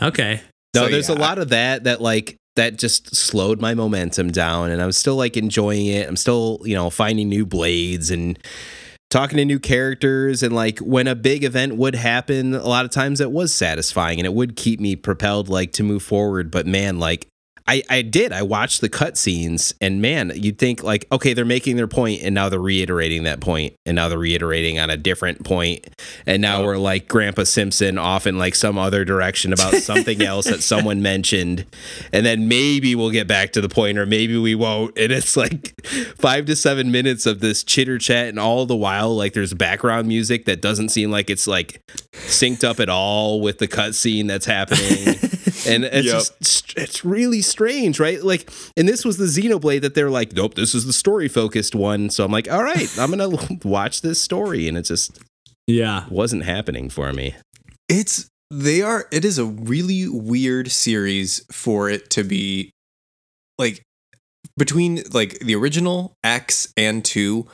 [0.00, 0.40] Okay.
[0.74, 4.30] No, So, there's yeah, a lot of that that like that just slowed my momentum
[4.30, 6.08] down and I'm still like enjoying it.
[6.08, 8.38] I'm still, you know, finding new blades and
[9.10, 12.90] talking to new characters and like when a big event would happen, a lot of
[12.90, 16.66] times it was satisfying and it would keep me propelled like to move forward, but
[16.66, 17.26] man, like
[17.68, 18.32] I, I did.
[18.32, 22.34] I watched the cutscenes, and man, you'd think like, okay, they're making their point, and
[22.34, 25.86] now they're reiterating that point, and now they're reiterating on a different point,
[26.26, 30.46] and now we're like Grandpa Simpson off in like some other direction about something else
[30.46, 31.66] that someone mentioned,
[32.10, 34.96] and then maybe we'll get back to the point, or maybe we won't.
[34.98, 35.74] And it's like
[36.16, 40.08] five to seven minutes of this chitter chat, and all the while, like there's background
[40.08, 44.46] music that doesn't seem like it's like synced up at all with the cutscene that's
[44.46, 45.06] happening
[45.68, 46.14] and it's Yep.
[46.14, 47.57] just it's really strange,
[48.00, 48.22] right?
[48.22, 51.74] Like, and this was the Xenoblade that they're like, nope, this is the story focused
[51.74, 52.10] one.
[52.10, 55.18] So I'm like, all right, I'm gonna watch this story, and it just
[55.66, 56.04] Yeah.
[56.10, 57.34] wasn't happening for me.
[57.88, 62.70] It's they are it is a really weird series for it to be
[63.58, 63.82] like
[64.56, 67.46] between like the original X and 2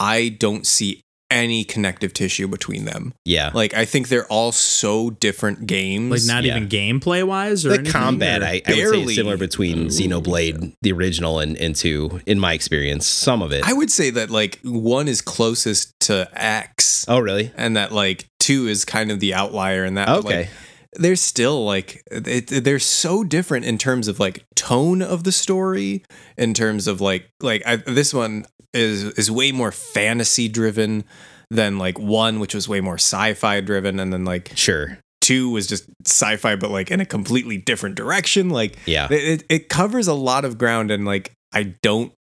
[0.00, 3.14] I don't see any connective tissue between them.
[3.24, 3.50] Yeah.
[3.54, 6.10] Like I think they're all so different games.
[6.10, 6.56] Like not Yeah.
[6.56, 9.02] even gameplay wise or the anything, combat, or- I, I would say, Barely.
[9.04, 13.06] is similar between Xenoblade, the original, and, and two, in my experience.
[13.06, 13.62] Some of it.
[13.68, 17.52] I would say that like one is closest to X oh, really?
[17.56, 20.50] and that like 2 is kind of the outlier in that but, like, Okay.
[20.94, 26.02] they're still like it, they're so different in terms of like tone of the story
[26.36, 31.04] in terms of like like I, this one is is way more fantasy driven
[31.50, 34.98] than like one which was way more sci-fi driven and then like Sure.
[35.20, 39.08] two was just sci-fi but like in a completely different direction like Yeah.
[39.10, 42.12] it, it, it covers a lot of ground and like i don't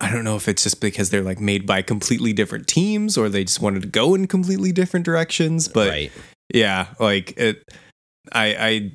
[0.00, 3.28] i don't know if it's just because they're like made by completely different teams or
[3.28, 6.12] they just wanted to go in completely different directions but right.
[6.52, 7.62] yeah like it
[8.32, 8.92] i i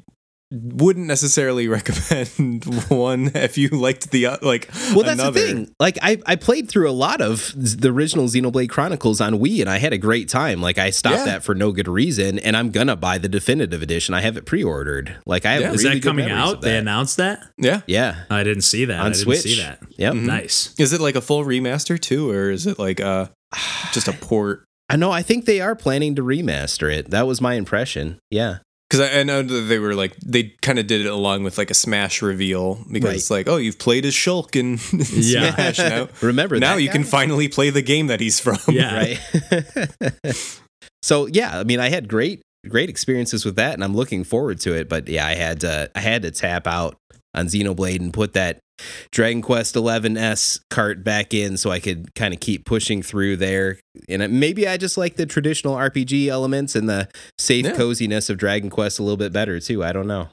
[0.51, 1.67] wouldn't necessarily
[2.09, 5.39] recommend one if you liked the uh, like Well, that's another.
[5.39, 5.75] the thing.
[5.79, 9.69] Like, I, I played through a lot of the original Xenoblade Chronicles on Wii, and
[9.69, 10.59] I had a great time.
[10.61, 11.25] Like, I stopped Yeah.
[11.25, 14.13] that for no good reason, and I'm gonna buy the definitive edition.
[14.15, 15.17] I have it pre-ordered.
[15.25, 15.71] Like, I have Yeah.
[15.73, 16.55] Is really that coming out?
[16.55, 17.39] of They announced that?
[17.57, 18.99] yeah yeah, I didn't see that.
[18.99, 19.41] on I didn't Switch.
[19.41, 19.79] see that.
[19.97, 20.13] Yep.
[20.13, 20.21] Mhm.
[20.23, 20.73] Nice.
[20.79, 23.27] is it like a full remaster too or is it like uh
[23.91, 25.11] just a port I know.
[25.11, 27.11] I think they are planning to remaster it.
[27.11, 28.17] That was my impression.
[28.31, 28.57] Yeah.
[28.89, 31.57] Because I, I know that they were like they kind of did it along with
[31.59, 33.15] like a Smash reveal because Right.
[33.17, 34.79] it's like oh you've played as Shulk in,
[35.13, 35.53] Yeah.
[35.53, 36.93] Smash now Remember now you guy?
[36.93, 38.95] can finally play the game that he's from Yeah.
[38.95, 39.19] right?
[41.01, 44.59] so yeah, I mean, I had great great experiences with that, and I'm looking forward
[44.61, 44.89] to it.
[44.89, 46.95] But yeah, I had to I had to tap out
[47.33, 48.59] on Xenoblade and put that
[49.11, 53.79] Dragon Quest 11s cart back in so I could kind of keep pushing through there.
[54.07, 57.75] And uh, maybe I just like the traditional RPG elements and the safe Yeah.
[57.75, 59.83] coziness of Dragon Quest a little bit better too.
[59.83, 60.29] I don't know.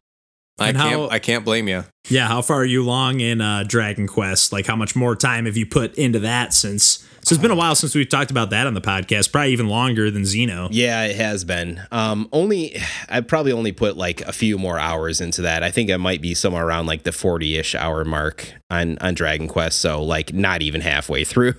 [0.58, 3.40] I And can't how- I can't blame you Yeah, how far are you long in
[3.40, 4.52] uh, Dragon Quest?
[4.52, 7.04] Like, how much more time have you put into that since?
[7.24, 9.32] So it's been a while since we've talked about that on the podcast.
[9.32, 10.68] Probably even longer than Xeno.
[10.70, 11.82] Yeah, it has been.
[11.90, 12.76] Um, only
[13.08, 15.64] I probably only put like a few more hours into that.
[15.64, 19.48] I think I might be somewhere around like the forty-ish hour mark on on Dragon
[19.48, 19.80] Quest.
[19.80, 21.54] So like not even halfway through.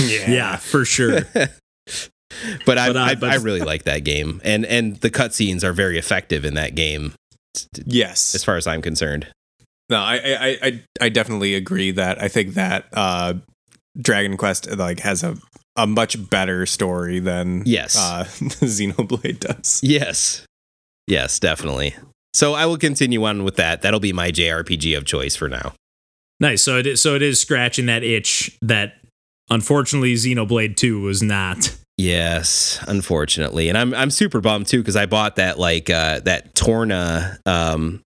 [0.00, 1.20] Yeah, for sure.
[2.66, 5.62] but I But, uh, I, but- I really like that game, and and the cutscenes
[5.62, 7.14] are very effective in that game
[7.86, 9.26] yes as far as I'm concerned.
[9.90, 13.34] no I, I I I definitely agree that I think that uh
[14.00, 15.36] Dragon Quest like has a
[15.76, 17.96] a much better story than Yes.
[17.96, 20.44] uh Xenoblade does Yes,
[21.06, 21.94] yes, definitely.
[22.34, 23.82] So I will continue on with that.
[23.82, 25.74] That'll be my JRPG of choice for now.
[26.40, 26.62] nice.
[26.62, 28.94] So it is, so it is scratching that itch that
[29.50, 31.76] unfortunately Xenoblade 2 was not.
[31.98, 36.54] Yes, unfortunately, and I'm I'm super bummed too because I bought that like uh, that
[36.54, 38.02] Torna um,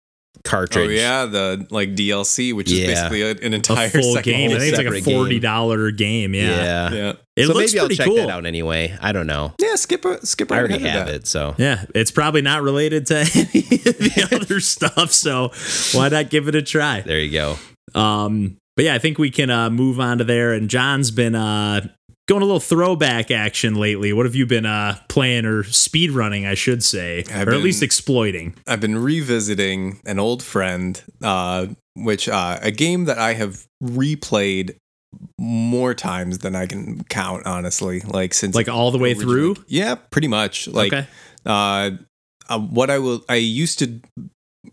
[0.45, 0.89] cartridge.
[0.89, 4.51] oh yeah the like DLC which is basically a- an A entire full second game.
[4.53, 6.35] I think it's like a forty dollar game.
[6.35, 6.93] Yeah, yeah.
[6.93, 8.17] yeah it so looks maybe I'll pretty check cool.
[8.17, 8.97] that out anyway.
[9.01, 9.55] I don't know.
[9.59, 11.15] yeah skip a, skip I already ahead of have that.
[11.15, 15.11] it, so Yeah, it's probably not related to any of the other stuff.
[15.13, 15.53] So
[15.99, 17.01] why not give it a try?
[17.01, 17.57] there you go.
[17.99, 20.53] Um, but yeah, I think we can uh, move on to there.
[20.53, 21.89] And John's been uh,
[22.31, 24.13] going a little throwback action lately.
[24.13, 27.61] What have you been uh, playing or speed running, I should say, I've or at
[27.61, 28.55] least exploiting?
[28.69, 34.77] I've been revisiting an old friend, uh, which uh, a game that I have replayed
[35.39, 37.47] more times than I can count.
[37.47, 39.65] Honestly, like since Like all the way originally- through.
[39.67, 40.69] Yeah, pretty much.
[40.69, 41.09] Like okay.
[41.45, 41.91] uh,
[42.49, 44.01] uh, what I will, I used to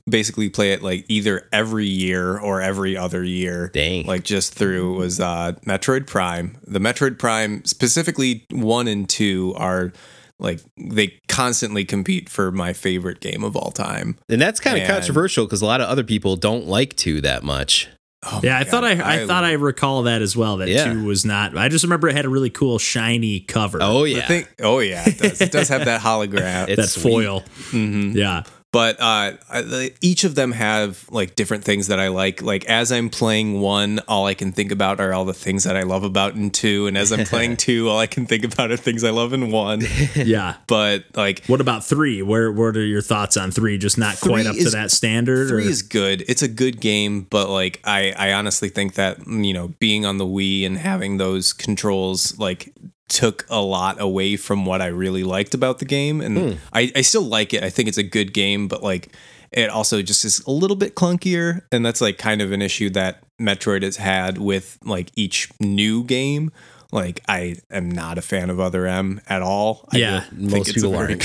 [0.10, 3.70] basically play it like either every year or every other year.
[3.74, 4.06] Dang.
[4.06, 6.58] Like just through was uh, Metroid Prime.
[6.68, 9.94] The Metroid Prime, specifically one and two, are
[10.40, 14.18] like they constantly compete for my favorite game of all time.
[14.30, 17.44] and that's kind of controversial because a lot of other people don't like two that
[17.44, 17.88] much.
[18.24, 20.58] Oh Yeah, my I thought I, God, I, thought I recall that as well.
[20.58, 20.92] That Yeah.
[20.92, 21.56] two was not.
[21.58, 23.78] I just remember it had a really cool shiny cover.
[23.82, 25.40] Oh yeah, thing- oh yeah, it does.
[25.42, 26.68] It does have that hologram.
[26.70, 27.12] It's that sweet.
[27.14, 27.42] foil.
[27.72, 28.16] Mhm.
[28.16, 28.44] Yeah.
[28.78, 32.44] But uh, I- each of them have like different things that I like.
[32.44, 35.76] Like as I'm playing one, all I can think about are all the things that
[35.76, 38.70] I love about in two, and as I'm playing two, all I can think about
[38.72, 39.82] are things I love in one.
[40.16, 40.58] Yeah.
[40.68, 42.22] But like What about three?
[42.22, 43.78] Where what are your thoughts on three?
[43.80, 45.48] Just not quite up to that standard.
[45.50, 45.70] three or?
[45.70, 46.24] is good.
[46.28, 50.18] It's a good game, but like I, I honestly think that you know being on
[50.18, 52.74] the Wii and having those controls like
[53.10, 56.58] took a lot away from what I really liked about the game, and Hmm.
[56.74, 57.64] I, I still like it.
[57.64, 59.10] I think it's a good game, but like
[59.52, 62.90] it also just is a little bit clunkier, and that's like kind of an issue
[62.92, 66.52] that Metroid has had with like each new game.
[66.92, 69.88] Like I am not a fan of Other M at all.
[69.92, 71.24] I Yeah, think most it's a people aren't.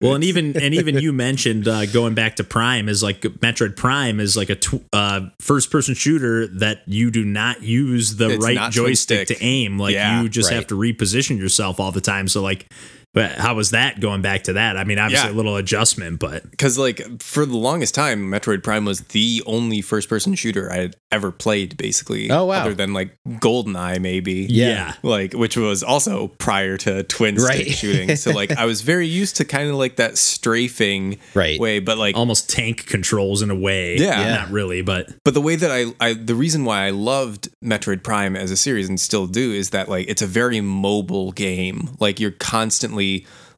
[0.00, 3.76] Well, and even and even you mentioned uh, going back to Prime is like Metroid
[3.76, 8.30] Prime is like a tw- uh, first person shooter that you do not use the
[8.30, 9.78] It's right joystick to aim.
[9.78, 10.56] Like Yeah, you just right.
[10.56, 12.28] have to reposition yourself all the time.
[12.28, 12.72] So like,
[13.14, 14.76] but how was that going back to that?
[14.76, 15.34] I mean, obviously Yeah.
[15.34, 19.80] a little adjustment, but because like for the longest time metroid prime was the only
[19.80, 22.60] first person shooter i had ever played basically Oh, wow.
[22.60, 24.94] other than like goldeneye maybe yeah.
[25.02, 27.68] like which was also prior to twin stick Right.
[27.70, 31.58] shooting so like i was very used to kind of like that strafing Right.
[31.58, 33.96] way but like almost tank controls in a way.
[33.96, 34.20] Yeah.
[34.20, 34.34] Yeah.
[34.36, 38.02] not really, but but the way that I, I the reason why i loved metroid
[38.02, 41.90] prime as a series and still do is that like it's a very mobile game
[42.00, 43.07] like you're constantly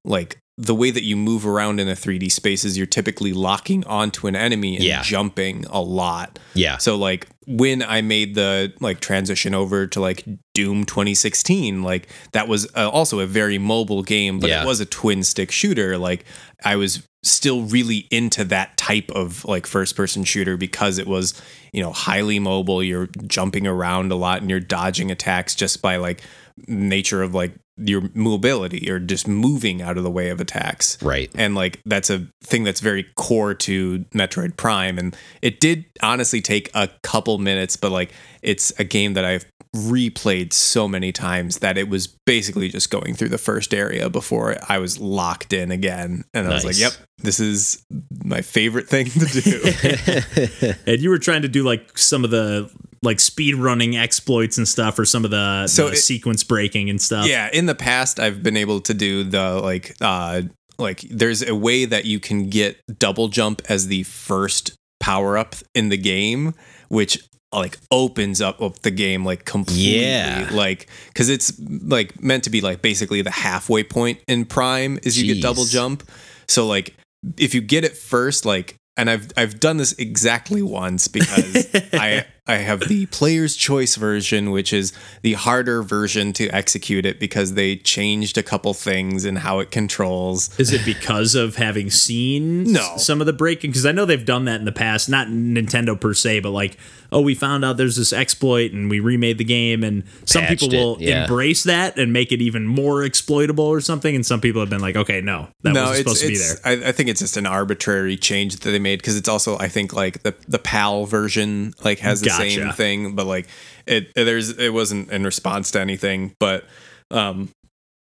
[0.05, 3.83] like the way that you move around in a 3d space is you're typically locking
[3.87, 5.03] onto an enemy and Yeah.
[5.03, 6.77] jumping a lot Yeah.
[6.77, 10.23] So like when I made the like transition over to like
[10.55, 14.63] Doom 2016, like that was uh, also a very mobile game, but Yeah.
[14.63, 15.97] it was a twin stick shooter.
[15.97, 16.25] Like
[16.65, 21.41] I was still really into that type of like first person shooter because it was,
[21.73, 22.83] you know, highly mobile.
[22.83, 26.21] You're jumping around a lot and you're dodging attacks just by like
[26.69, 31.01] nature of like your mobility or just moving out of the way of attacks.
[31.03, 31.31] Right.
[31.35, 34.99] and like that's a thing that's very core to Metroid Prime.
[34.99, 38.12] And it did honestly take a couple minutes but like
[38.43, 43.14] it's a game that I've replayed so many times that it was basically just going
[43.14, 46.25] through the first area before I was locked in again.
[46.35, 47.85] And I was like yep this is
[48.25, 50.75] my favorite thing to do.
[50.87, 52.71] And you were trying to do like some of the
[53.03, 56.91] like speed running exploits and stuff, or some of the, So the it- sequence breaking
[56.91, 57.27] and stuff.
[57.27, 60.43] Yeah, in the past I've been able to do the like uh
[60.79, 65.55] like there's a way that you can get double jump as the first power up
[65.75, 66.55] in the game
[66.89, 67.19] which
[67.53, 70.49] like opens up, up the game like completely Yeah.
[70.53, 75.21] like cuz it's like meant to be like basically the halfway point in prime is
[75.21, 75.37] you Jeez.
[75.37, 76.09] get double jump.
[76.49, 76.95] So like
[77.39, 82.25] if you get it first like and I've I've done this exactly once because I
[82.46, 87.55] I have the player's choice version, which is the harder version to execute it because
[87.55, 90.59] they changed a couple things in how it controls.
[90.59, 92.94] Is it because of having seen No.
[92.96, 93.70] some of the breaking?
[93.70, 96.76] Because I know they've done that in the past, not Nintendo per se, but like,
[97.12, 100.61] oh, we found out there's this exploit and we remade the game, and some Patched
[100.62, 101.22] people will it, yeah.
[101.22, 104.81] embrace that and make it even more exploitable or something, and some people have been
[104.81, 106.57] like, okay, no, that no, wasn't supposed to be there.
[106.64, 109.68] I, I think it's just an arbitrary change that they made because it's also I
[109.68, 113.49] think like the the PAL version like has the same thing, but like
[113.87, 116.35] it there's it wasn't in response to anything.
[116.38, 116.64] But
[117.11, 117.51] um,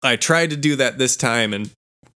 [0.02, 1.70] I tried to do that this time, and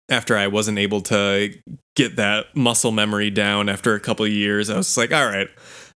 [0.08, 1.54] after I wasn't able to
[1.96, 5.48] get that muscle memory down after a couple of years, I was like, all right.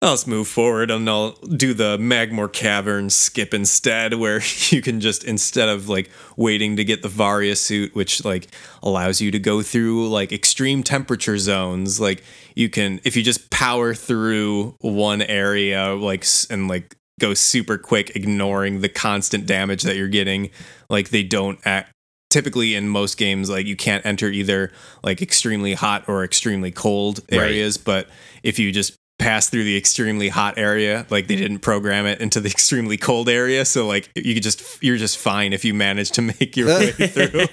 [0.02, 5.00] I'll just move forward and I'll do the Magmoor Cavern skip instead, where you can
[5.00, 8.48] just instead of like waiting to get the Varia suit, which like
[8.82, 13.50] allows you to go through like extreme temperature zones, like you can if you just
[13.50, 19.96] power through one area like and like go super quick, ignoring the constant damage that
[19.96, 20.48] you're getting,
[20.88, 21.92] like they don't act
[22.30, 24.70] typically in most games like you can't enter either
[25.02, 27.40] like extremely hot or extremely cold Right.
[27.40, 28.08] areas but
[28.44, 31.42] if you just pass through the extremely hot area like they mm-hmm.
[31.42, 35.18] didn't program it into the extremely cold area so like you could just you're just
[35.18, 37.46] fine if you manage to make your way through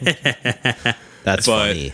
[1.23, 1.93] That's But- funny.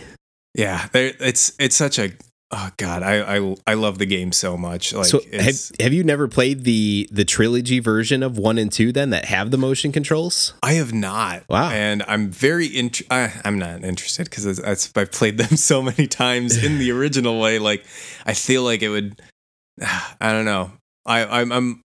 [0.54, 2.12] yeah it's it's such a
[2.52, 6.04] oh god i i, I love the game so much like so have, have you
[6.04, 9.92] never played the the trilogy version of one and two then that have the motion
[9.92, 10.54] controls?
[10.62, 11.44] I have not.
[11.48, 11.70] Wow.
[11.70, 16.62] And I'm very int- I, I'm not interested because I've played them so many times
[16.62, 17.58] in the original way.
[17.58, 17.84] Like
[18.26, 19.20] I feel like it would.
[20.20, 20.72] I don't know.
[21.06, 21.82] I I'm, I'm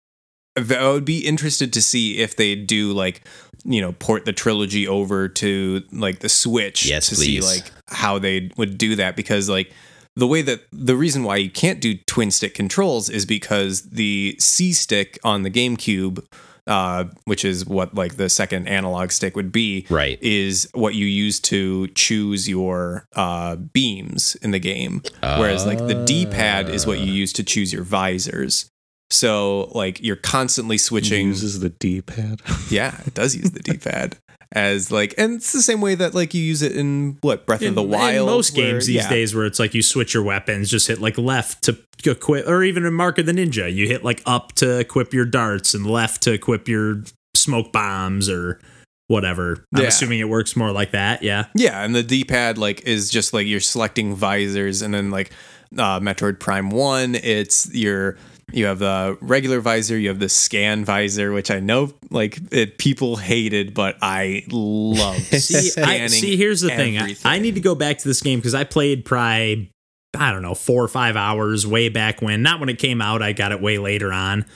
[0.57, 3.22] I would be interested to see if they do like
[3.64, 8.18] you know port the trilogy over to like the Switch Yes, to see like how
[8.18, 9.72] they would do that because like
[10.16, 14.37] the way that the reason why you can't do twin stick controls is because the
[14.40, 16.25] C stick on the GameCube,
[16.66, 20.18] uh, which is what like the second analog stick would be, Right.
[20.22, 25.02] is what you use to choose your uh, beams in the game.
[25.22, 28.68] Whereas like the D pad is what you use to choose your visors.
[29.11, 31.29] So like you're constantly switching.
[31.29, 32.42] uses the D-pad.
[32.70, 34.18] Yeah, it does use the D pad.
[34.52, 37.62] As like, and it's the same way that like you use it in what Breath
[37.62, 38.26] in, of the in Wild.
[38.28, 39.09] most where- games these yeah.
[39.11, 42.62] days where it's like you switch your weapons just hit like left to equip or
[42.62, 45.85] even in mark of the ninja you hit like up to equip your darts and
[45.85, 47.02] left to equip your
[47.35, 48.61] smoke bombs or
[49.09, 49.88] whatever i'm Yeah.
[49.88, 53.33] assuming it works more like that yeah Yeah, and the D pad like is just
[53.33, 55.33] like you're selecting visors, and then like
[55.77, 58.16] uh, Metroid Prime One, it's your
[58.57, 59.98] You have the regular visor.
[59.98, 65.17] You have the scan visor, which I know like it, people hated, but I love.
[65.19, 66.96] See, I, scanning see, here's the thing.
[66.96, 67.15] I.
[67.23, 69.71] I need to go back to this game because I played probably,
[70.17, 72.40] I don't know, four or five hours way back when.
[72.40, 73.21] Not when it came out.
[73.21, 74.46] I got it way later on.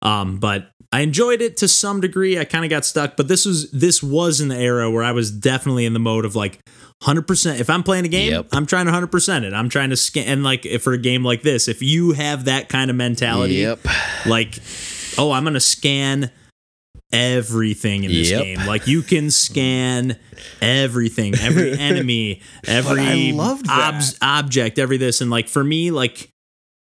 [0.00, 2.38] Um, but I enjoyed it to some degree.
[2.38, 5.12] I kind of got stuck, but this was this was in the era where I
[5.12, 6.58] was definitely in the mode of like
[7.04, 7.60] 100%.
[7.60, 8.48] If I'm playing a game, Yep.
[8.52, 9.52] I'm trying to 100% it.
[9.54, 10.26] I'm trying to scan.
[10.26, 13.86] And like for a game like this, if you have that kind of mentality, Yep.
[14.26, 14.58] like,
[15.16, 16.30] oh, I'm gonna scan
[17.12, 18.42] everything in this Yep.
[18.44, 18.66] game.
[18.66, 20.16] Like you can scan
[20.60, 23.32] everything, every enemy, every
[24.18, 24.18] that.
[24.22, 26.32] object, every this, and like for me, like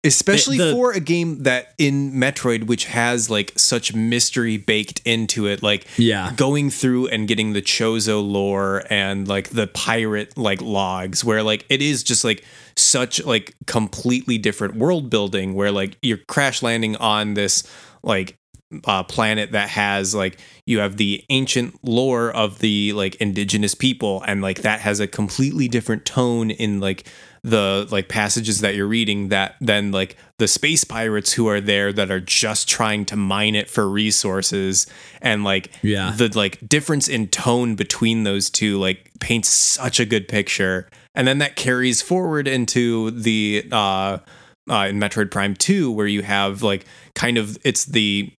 [0.05, 5.47] especially the- for a game that in Metroid, which has like such mystery baked into
[5.47, 6.31] it, like Yeah.
[6.35, 11.65] going through and getting the Chozo lore and like the pirate like logs, where like
[11.69, 12.43] it is just like
[12.75, 17.63] such like completely different world building, where like you're crash landing on this
[18.03, 18.35] like
[18.85, 24.23] uh, planet that has like you have the ancient lore of the like indigenous people
[24.27, 27.07] and like that has a completely different tone in like
[27.45, 31.93] the like passages that you're reading that then like the space pirates who are there
[31.93, 34.87] that are just trying to mine it for resources
[35.21, 36.11] and like Yeah.
[36.17, 41.27] the like difference in tone between those two like paints such a good picture and
[41.27, 44.17] then that carries forward into the uh
[44.67, 48.33] uh, in Metroid Prime 2 where you have like kind of it's the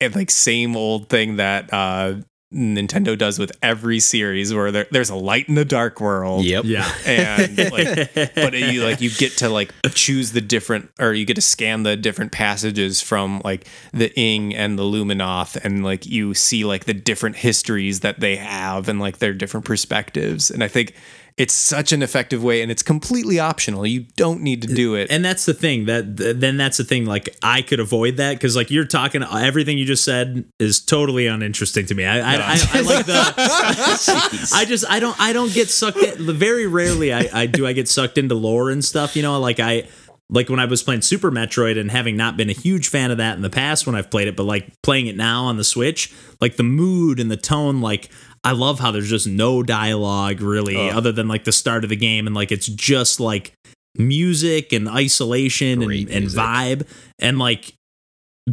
[0.00, 2.14] eh, like same old thing that uh
[2.54, 6.44] Nintendo does with every series where there, there's a light in the dark world.
[6.44, 6.64] Yep.
[6.64, 11.24] yeah, and like but you like you get to like choose the different or you
[11.24, 16.06] get to scan the different passages from like the ing and the luminoth and like
[16.06, 20.50] you see like the different histories that they have and like their different perspectives.
[20.50, 20.94] And i think
[21.36, 23.86] it's such an effective way and it's completely optional.
[23.86, 25.10] You don't need to do it.
[25.10, 28.56] And that's the thing that then that's the thing like i could avoid that because
[28.56, 32.04] like you're talking everything you just said is totally uninteresting to me.
[32.04, 36.36] I I, I, I like the i just i don't i don't get sucked in
[36.36, 39.60] very rarely I, I do i get sucked into lore and stuff you know like
[39.60, 39.86] i
[40.30, 43.18] like when i was playing super metroid and having not been a huge fan of
[43.18, 45.64] that in the past when i've played it but like playing it now on the
[45.64, 48.10] switch like the mood and the tone like
[48.46, 51.96] I love how there's just no dialogue really, other than like the start of the
[51.96, 53.52] game, and like it's just like
[53.96, 56.40] music and isolation and, Great and music.
[56.40, 56.88] vibe,
[57.18, 57.74] and like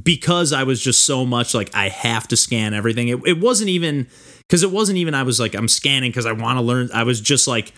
[0.04, 3.10] because I was just so much like I have to scan everything.
[3.10, 4.08] It, it wasn't even
[4.48, 6.89] because it wasn't even I was like I'm scanning because I want to learn.
[6.94, 7.74] I was just like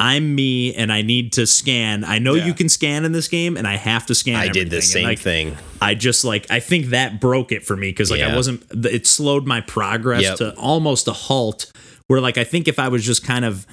[0.00, 2.04] I'm me and I need to scan.
[2.04, 2.46] I know Yeah.
[2.46, 4.36] you can scan in this game, and I have to scan.
[4.36, 5.56] I did the same like, thing.
[5.82, 9.06] I just like I think that broke it for me because like I wasn't it
[9.06, 10.36] slowed my progress Yep.
[10.38, 11.72] to almost a halt
[12.06, 13.66] where like I think if I was just kind of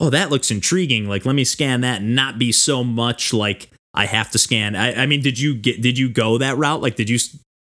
[0.00, 3.70] oh that looks intriguing like let me scan that and not be so much like
[3.94, 6.80] I have to scan I, I mean did you get did you go that route
[6.82, 7.18] like did you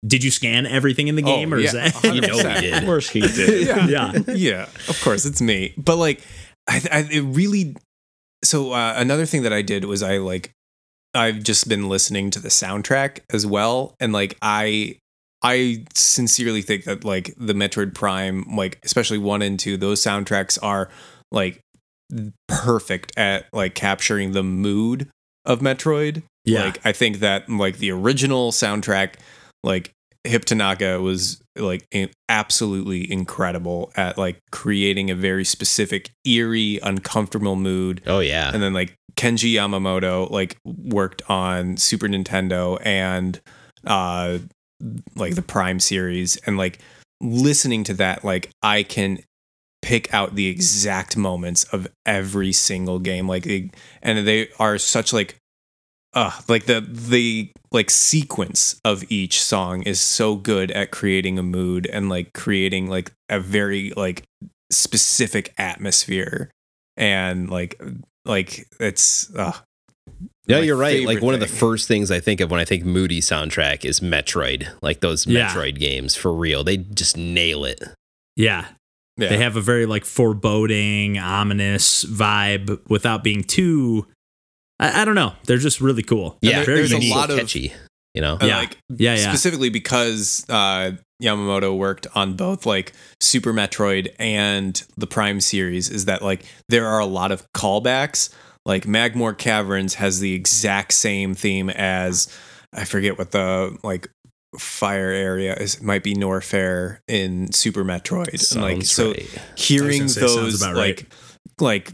[0.07, 2.15] did you scan everything in the Oh, game or is yeah, that 100%.
[2.15, 3.91] You know we Of course he did.
[3.91, 5.75] yeah yeah, of course it's me.
[5.77, 6.21] But like,
[6.69, 7.77] I, I it really.
[8.43, 10.53] So uh, another thing that I did was I like,
[11.15, 14.97] I've just been listening to the soundtrack as well, and like I,
[15.43, 20.59] I sincerely think that like the Metroid Prime, like especially one and two, those soundtracks
[20.63, 20.89] are
[21.33, 21.61] like
[22.49, 25.09] perfect at like capturing the mood
[25.45, 26.23] of Metroid.
[26.45, 26.65] Yeah.
[26.65, 29.15] Like I think that like the original soundtrack,
[29.63, 29.93] like
[30.25, 31.87] Hip Tanaka was like
[32.29, 38.03] absolutely incredible at like creating a very specific, eerie, uncomfortable mood.
[38.07, 38.51] Oh yeah.
[38.53, 43.41] And then like Kenji Yamamoto like worked on Super Nintendo and
[43.87, 44.39] uh
[45.17, 46.81] like the Prime series and like
[47.23, 49.19] listening to that like I can
[49.83, 53.71] pick out the exact moments of every single game like they,
[54.03, 55.37] and they are such like
[56.15, 61.43] uh like the the like sequence of each song is so good at creating a
[61.43, 64.25] mood and like creating like a very like
[64.73, 66.51] specific atmosphere
[66.97, 67.81] and like
[68.25, 69.53] like it's uh
[70.47, 71.05] Yeah, you're right.
[71.07, 73.85] Like favorite one of the first things I think of when I think moody soundtrack
[73.85, 74.69] is Metroid.
[74.83, 75.49] Like those Yeah.
[75.49, 76.65] Metroid games for real.
[76.65, 77.81] They just nail it.
[78.37, 78.67] yeah
[79.17, 79.29] yeah.
[79.29, 84.07] they have a very like foreboding ominous vibe without being too
[84.81, 87.15] I, I don't know they're just really cool Yeah, very there's a unique.
[87.15, 87.73] lot of- catchy.
[88.15, 88.39] You know.
[88.41, 88.59] And, Yeah.
[88.59, 95.07] like yeah yeah specifically because uh, Yamamoto worked on both like Super Metroid and the
[95.07, 98.35] Prime series, is that like there are a lot of callbacks.
[98.67, 102.37] Like Magmoor Caverns has the exact same theme as
[102.75, 104.09] I forget what the like
[104.59, 105.77] fire area is.
[105.77, 108.53] It might be Norfair in Super Metroid.
[108.53, 109.39] and like Sounds so, right.
[109.57, 110.97] hearing I was gonna say, sounds those about right.
[110.99, 111.13] like
[111.61, 111.93] like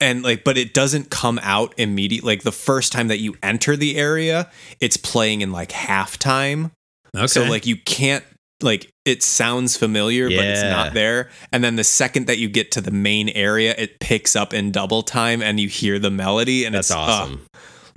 [0.00, 3.76] and like but it doesn't come out immediately like the first time that you enter
[3.76, 6.70] the area it's playing in like halftime
[7.14, 7.26] Okay.
[7.28, 8.22] so like you can't
[8.62, 12.70] like it sounds familiar but it's not there and then the second that you get
[12.72, 16.64] to the main area it picks up in double time and you hear the melody
[16.64, 17.46] and That's it's uh, awesome.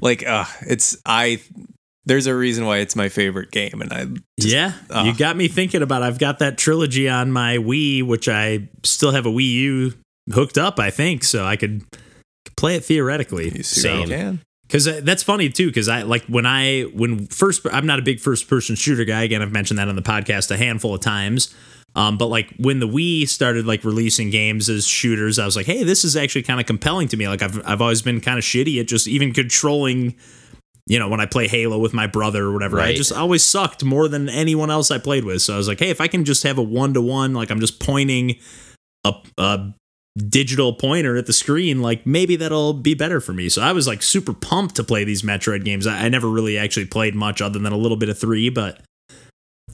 [0.02, 1.42] like uh it's i
[2.06, 4.06] there's a reason why it's my favorite game and i
[4.40, 5.04] just- yeah, uh.
[5.06, 6.02] you got me thinking about.
[6.02, 9.94] I've got that trilogy on my Wii, which I still have a Wii U
[10.34, 10.80] hooked up.
[10.80, 11.46] I think so.
[11.46, 11.84] I could
[12.58, 13.46] play it theoretically.
[13.56, 14.42] you see So what you can.
[14.68, 15.68] because that's funny too.
[15.68, 19.24] Because I like when I when first I'm not a big first person shooter guy.
[19.24, 21.54] Again, I've mentioned that on the podcast a handful of times.
[21.96, 25.66] Um, but like when the Wii started like releasing games as shooters, I was like,
[25.66, 27.28] hey, this is actually kind of compelling to me.
[27.28, 30.16] Like I've I've always been kind of shitty at just even controlling.
[30.86, 33.84] You know, when I play Halo with my brother or whatever, I just always sucked
[33.84, 35.42] more than anyone else I played with.
[35.44, 37.52] So I was like, hey, if I can just have a one to one, like
[37.52, 38.38] I'm just pointing
[39.04, 39.74] a, a
[40.18, 43.50] digital pointer at the screen, like maybe that'll be better for me.
[43.50, 45.88] So I was like super pumped to play these Metroid games.
[45.88, 48.82] I, I never really actually played much other than a little bit of three, but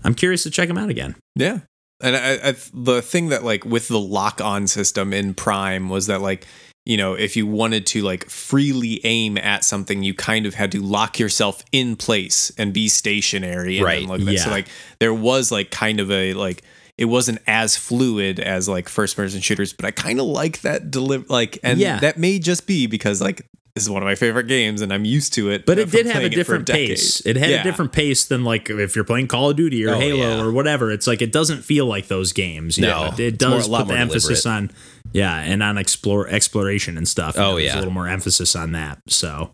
[0.03, 1.15] I'm curious to check them out again.
[1.35, 1.59] Yeah.
[2.01, 6.07] And I, I, the thing that like with the lock on system in Prime was
[6.07, 6.45] that like
[6.85, 10.71] you know if you wanted to like freely aim at something, you kind of had
[10.73, 13.77] to lock yourself in place and be stationary.
[13.77, 14.39] And Right, Then look at.
[14.39, 14.67] So like
[14.99, 16.63] there was like kind of a like
[16.97, 20.91] it wasn't as fluid as like first person shooters, but I kind of like that
[20.91, 21.99] deliver like and Yeah.
[21.99, 23.41] that may just be because like
[23.75, 25.65] this is one of my favorite games and I'm used to it.
[25.65, 27.19] But uh, it did have a playing it different pace.
[27.25, 27.59] It had Yeah.
[27.59, 30.41] a different pace than like if you're playing Call of Duty or Oh, Halo yeah.
[30.41, 30.89] or whatever.
[30.91, 32.77] It's like it doesn't feel like those games.
[32.77, 33.13] you No, know?
[33.17, 34.71] it does more- put the emphasis on
[35.11, 37.35] yeah, and on explore exploration and stuff.
[37.37, 37.75] Oh, know, there's yeah.
[37.75, 38.99] a little more emphasis on that.
[39.09, 39.51] So,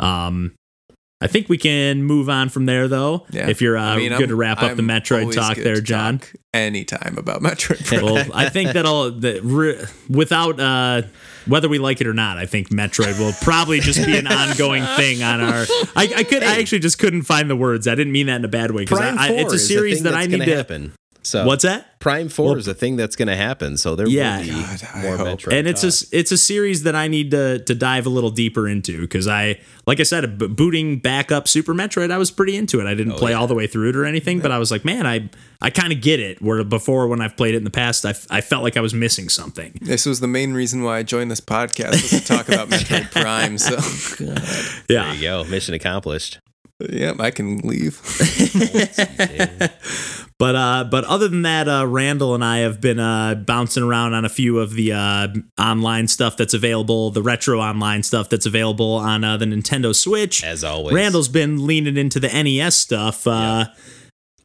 [0.00, 0.54] um,
[1.20, 3.26] I think we can move on from there though.
[3.30, 3.48] Yeah.
[3.48, 5.80] If you're uh, I mean, good I'm- to wrap up the I'm Metroid talk there,
[5.80, 6.18] John.
[6.20, 8.04] talk anytime about Metroid Prime.
[8.04, 11.02] well, I think that'll that re, without uh,
[11.46, 12.38] whether we like it or not.
[12.38, 15.66] I think Metroid will probably just be an ongoing thing on our.
[15.96, 16.42] I, I could.
[16.44, 17.88] I actually just couldn't find the words.
[17.88, 20.02] I didn't mean that in a bad way because Prime I, I, it's a series
[20.04, 20.56] that I need to.
[20.56, 20.92] happen.
[21.22, 21.98] So What's that?
[22.00, 23.76] Prime Four Well- is a thing that's going to happen.
[23.76, 24.38] So there Yeah.
[24.38, 25.40] will be God, more hope.
[25.40, 25.52] Metroid.
[25.58, 26.08] and it's talk.
[26.12, 29.26] a it's a series that I need to to dive a little deeper into because
[29.26, 32.86] I like I said b- booting back up Super Metroid I was pretty into it
[32.86, 34.84] I didn't oh, play all the way through it or anything but I was like
[34.84, 35.28] man I
[35.60, 38.10] I kind of get it where before when I've played it in the past I,
[38.10, 41.02] f- I felt like I was missing something This was the main reason why I
[41.02, 43.58] joined this podcast was to talk about Metroid Prime.
[43.58, 43.74] So,
[44.24, 44.34] yeah
[44.86, 45.44] there you go.
[45.44, 46.38] Mission accomplished.
[46.80, 48.00] Yep, I can leave.
[50.38, 54.14] But uh, but other than that, uh, Randall and I have been uh, bouncing around
[54.14, 58.46] on a few of the uh, online stuff that's available, the retro online stuff that's
[58.46, 60.44] available on uh, the Nintendo Switch.
[60.44, 60.94] As always.
[60.94, 63.26] Randall's been leaning into the NES stuff.
[63.26, 63.66] Uh,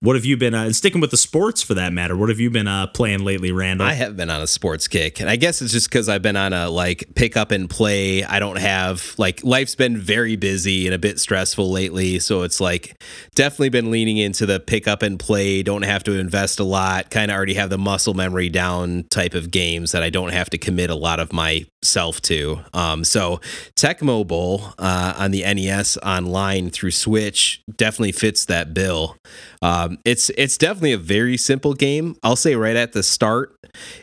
[0.03, 2.17] What have you been uh, and sticking with the sports for that matter?
[2.17, 3.87] What have you been uh, playing lately, Randall?
[3.87, 6.35] I have been on a sports kick, and I guess it's just because I've been
[6.35, 8.21] on a like pick up and play.
[8.21, 12.59] I don't have like life's been very busy and a bit stressful lately, so it's
[12.59, 13.01] like
[13.33, 15.63] definitely been leaning into the pick up and play.
[15.63, 17.09] Don't have to invest a lot.
[17.09, 20.49] Kind of already have the muscle memory down type of games that I don't have
[20.49, 22.59] to commit a lot of myself to.
[22.73, 23.39] Um, so
[23.77, 29.15] Tecmo Bowl uh, on the NES online through Switch definitely fits that bill.
[29.61, 32.15] Um, it's it's definitely a very simple game.
[32.23, 33.55] I'll say right at the start,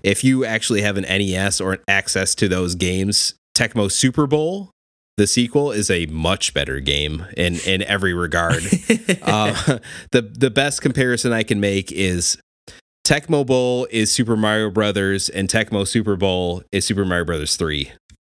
[0.02, 4.70] if you actually have an NES or an access to those games, Tecmo Super Bowl,
[5.16, 8.62] the sequel, is a much better game in in every regard.
[9.22, 9.78] uh,
[10.12, 12.38] the the best comparison I can make is
[13.06, 17.92] Tecmo Bowl is Super Mario Brothers, and Tecmo Super Bowl is Super Mario Brothers Three.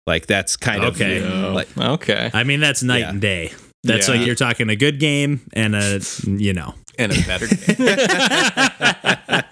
[0.08, 1.24] Like that's kind Okay.
[1.24, 2.30] of like okay.
[2.34, 3.10] I mean, that's night Yeah.
[3.10, 3.54] and day.
[3.86, 4.16] That's Yeah.
[4.16, 6.74] like you're talking a good game and a you know.
[7.00, 7.88] And a better game.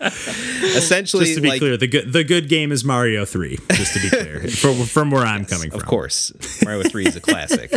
[0.76, 3.58] essentially Just to be like clear, the good the good game is Mario Three.
[3.72, 5.80] Just to be clear, from, from where I'm coming from.
[5.80, 6.32] Of course,
[6.64, 7.72] Mario Three is a classic.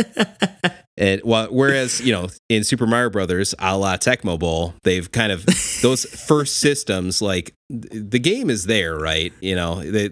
[0.97, 5.31] And well, whereas you know in Super Mario Brothers, a la Tecmo Bowl, they've kind
[5.31, 5.45] of
[5.81, 7.21] those first systems.
[7.21, 9.33] Like th- the game is there, right?
[9.41, 10.11] You know they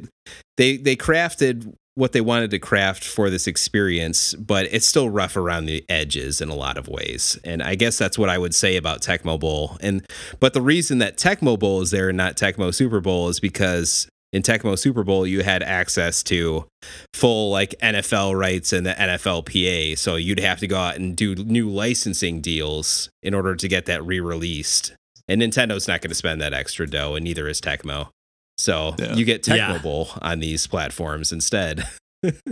[0.58, 5.38] they they crafted what they wanted to craft for this experience, but it's still rough
[5.38, 7.38] around the edges in a lot of ways.
[7.44, 9.78] And I guess that's what I would say about Tecmo Bowl.
[9.80, 10.06] And
[10.40, 14.08] but the reason that Tecmo Bowl is there and not Tecmo Super Bowl is because
[14.32, 16.66] in Tecmo Super Bowl you had access to
[17.14, 19.98] full like NFL rights and the NFLPA.
[19.98, 23.86] So you'd have to go out and do new licensing deals in order to get
[23.86, 24.96] that re-released.
[25.28, 28.10] And Nintendo's not going to spend that extra dough, and neither is Tecmo.
[28.58, 29.16] So Yeah.
[29.16, 29.78] you get Tecmo Yeah.
[29.80, 31.86] Bowl on these platforms instead.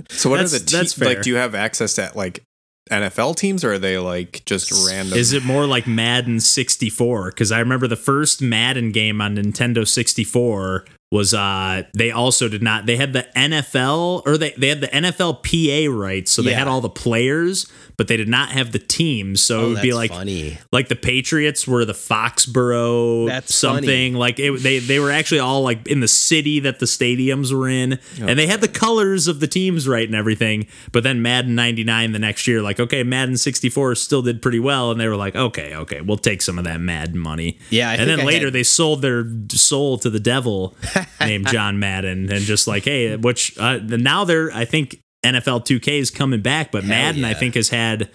[0.09, 1.07] So what That's- are the that's fair.
[1.07, 1.21] like?
[1.21, 2.43] Do you have access to like
[2.91, 5.17] NFL teams, or are they like just random?
[5.17, 7.29] Is it more like Madden 64?
[7.29, 12.64] Because I remember the first Madden game on Nintendo 64 was uh they also did
[12.64, 16.51] not they had the NFL or they they had the NFL PA rights, so they
[16.51, 16.59] Yeah.
[16.59, 17.66] had all the players,
[17.97, 19.41] but they did not have the teams.
[19.41, 20.57] So it Oh, would be like funny.
[20.72, 25.62] like the Patriots were the Foxborough That's something like it, they they were actually all
[25.64, 29.39] like in the city that the stadiums were in and they had the colors of
[29.39, 33.38] the teams right and everything but then Madden 99 the next year like okay Madden
[33.38, 36.64] 64 still did pretty well and they were like okay okay we'll take some of
[36.64, 39.97] that Madden money Yeah, I and think then I later had- they sold their soul
[39.99, 40.76] to the devil
[41.19, 45.99] named John Madden and just like hey which uh, now they're I think NFL 2K
[45.99, 48.09] is coming back but Hell Madden I think has had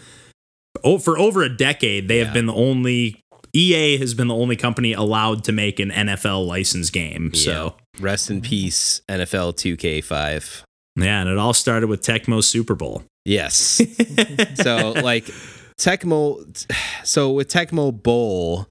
[0.84, 2.24] oh, for over a decade, they Yeah.
[2.24, 3.20] have been the only
[3.55, 7.32] EA has been the only company allowed to make an NFL license game.
[7.32, 10.62] So Rest in peace, NFL 2K5.
[10.97, 13.03] yeah, and it all started with Tecmo Super Bowl.
[13.24, 13.80] Yes.
[14.62, 15.24] so like
[15.78, 16.66] Tecmo
[17.05, 18.66] so with Tecmo Bowl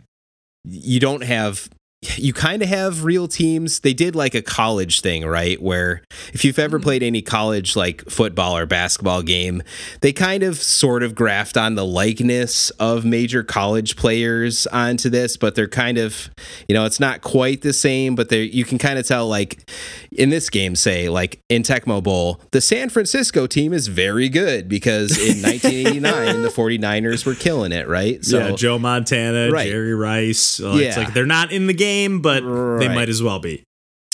[0.67, 1.69] you don't have
[2.17, 3.81] you kind of have real teams.
[3.81, 5.61] They did like a college thing, right?
[5.61, 6.01] Where
[6.33, 6.83] if you've ever mm-hmm.
[6.83, 9.61] played any college like football or basketball game,
[10.01, 15.37] they kind of sort of graft on the likeness of major college players onto this,
[15.37, 16.29] but they're kind of,
[16.67, 19.69] you know, it's not quite the same, but they you can kind of tell like
[20.11, 24.67] in this game, say like in Tecmo Bowl, the San Francisco team is very good
[24.69, 28.19] because in 1989 the 49ers were killing it, right?
[28.27, 29.69] yeah, Joe Montana, Right.
[29.69, 30.59] Jerry Rice.
[30.59, 31.03] Well, It's Yeah.
[31.03, 32.41] like they're not in the game, but
[32.79, 33.63] they might as well be.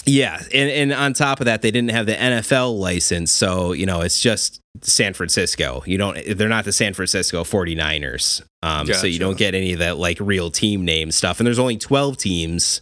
[0.05, 3.85] Yeah, and and on top of that, they didn't have the NFL license, so you
[3.85, 5.83] know it's just San Francisco.
[5.85, 9.79] You don't, they're not the San Francisco 49ers, um, so you don't get any of
[9.79, 11.39] that like real team name stuff.
[11.39, 12.81] And there's only 12 teams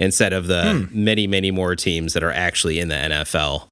[0.00, 3.68] instead of the many many more teams that are actually in the NFL.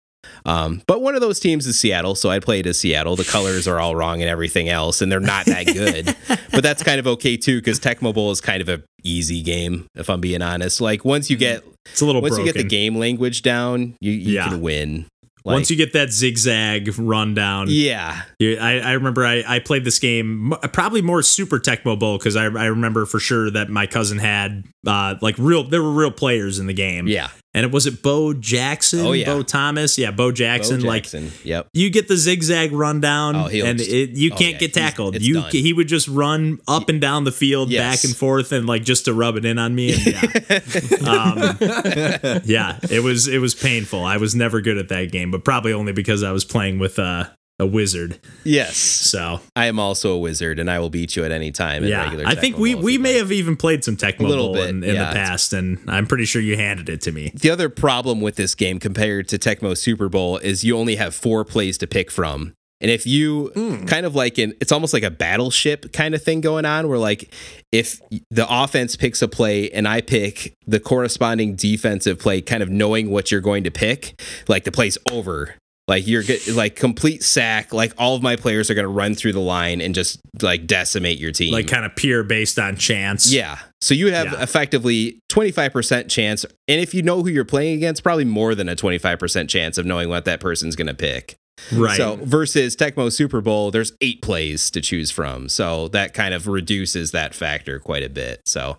[0.47, 3.17] Um, but one of those teams is Seattle, so I played as Seattle.
[3.17, 6.15] The colors are all wrong and everything else, and they're not that good.
[6.53, 9.87] but that's kind of okay too, because Tecmo Bowl is kind of a easy game,
[9.95, 10.81] if I'm being honest.
[10.83, 12.47] Like once you get It's a little once broken.
[12.47, 14.49] you get the game language down, you, you Yeah.
[14.49, 15.07] can win.
[15.47, 19.99] Once you get that zigzag rundown, yeah, You- I, I remember I, I played this
[19.99, 24.17] game probably more Super Tecmo Bowl because I, I remember for sure that my cousin
[24.17, 27.07] had uh, like real there were real players in the game.
[27.09, 29.27] yeah, and it was it Bo Jackson, Oh, yeah.
[29.27, 30.81] Bo Thomas, yeah, Bo Jackson.
[30.83, 31.31] Bo Like Jackson.
[31.45, 35.21] yep, you get the zigzag rundown, Oh, and it, you oh, can't yeah, get tackled.
[35.23, 35.51] You done.
[35.51, 37.97] he would just run up and down the field, Yes.
[38.03, 39.93] back and forth, and like just to rub it in on me.
[39.95, 40.21] And yeah,
[41.09, 44.05] um, yeah, it was it was painful.
[44.05, 46.99] I was never good at that game, but probably only because I was playing with
[46.99, 47.27] uh,
[47.61, 48.19] a wizard.
[48.43, 48.77] yes.
[48.77, 51.85] So I am also a wizard, and I will beat you at any time.
[51.85, 54.29] in yeah, regular I think Tecmo we we may have even played some Tecmo A
[54.29, 55.11] little Bowl bit, in, in yeah.
[55.11, 57.31] the past, and I'm pretty sure you handed it to me.
[57.35, 61.15] The other problem with this game compared to Tecmo Super Bowl is you only have
[61.15, 62.55] four plays to pick from.
[62.81, 63.85] And if you Hmm.
[63.87, 66.99] kind of like in, it's almost like a battleship kind of thing going on where
[66.99, 67.33] like
[67.73, 68.01] if
[68.31, 73.11] the offense picks a play and I pick the corresponding defensive play, kind of knowing
[73.11, 75.55] what you're going to pick, like the play's over.
[75.87, 77.73] Like you're get like complete sack.
[77.75, 80.67] Like all of my players are going to run through the line and just like
[80.67, 81.53] decimate your team.
[81.53, 83.31] Like kind of pure based on chance.
[83.31, 83.59] Yeah.
[83.83, 84.43] So you have Yeah.
[84.43, 86.47] effectively 25% chance.
[86.69, 89.85] And if you know who you're playing against, probably more than a 25% chance of
[89.85, 91.37] knowing what that person's going to pick.
[91.73, 91.97] right.
[91.99, 95.49] So versus Tecmo Super Bowl, there's eight plays to choose from.
[95.51, 98.41] So that kind of reduces that factor quite a bit.
[98.47, 98.79] So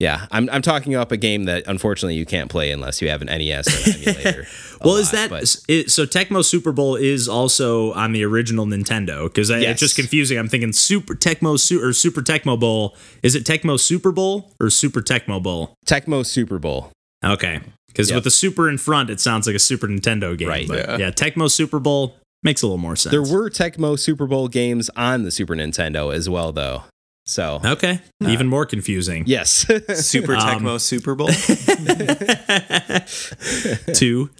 [0.00, 3.22] yeah, I'm, I'm talking up a game that unfortunately you can't play unless you have
[3.22, 4.46] an NES or an emulator.
[4.80, 5.30] a well, is that
[5.68, 6.06] it, so?
[6.06, 9.62] Tecmo Super Bowl is also on the original Nintendo because Yes.
[9.64, 10.38] it's just confusing.
[10.38, 12.96] I'm thinking Super Tecmo Su- or Super Tecmo Bowl.
[13.22, 15.74] Is it Tecmo Super Bowl or Super Tecmo Bowl?
[15.86, 16.90] Tecmo Super Bowl?
[17.22, 18.16] Okay, because Yep.
[18.16, 20.48] with the Super in front, it sounds like a Super Nintendo game.
[20.48, 20.66] Right.
[20.66, 20.96] But Yeah.
[20.96, 23.10] yeah, Tecmo Super Bowl makes a little more sense.
[23.10, 26.84] There were Tecmo Super Bowl games on the Super Nintendo as well, though.
[27.30, 29.22] So okay, even more confusing.
[29.26, 29.50] yes,
[29.94, 31.28] Super Um, Tecmo Super Bowl.
[33.94, 34.30] Two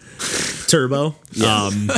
[0.68, 1.06] Turbo.
[1.06, 1.86] Um,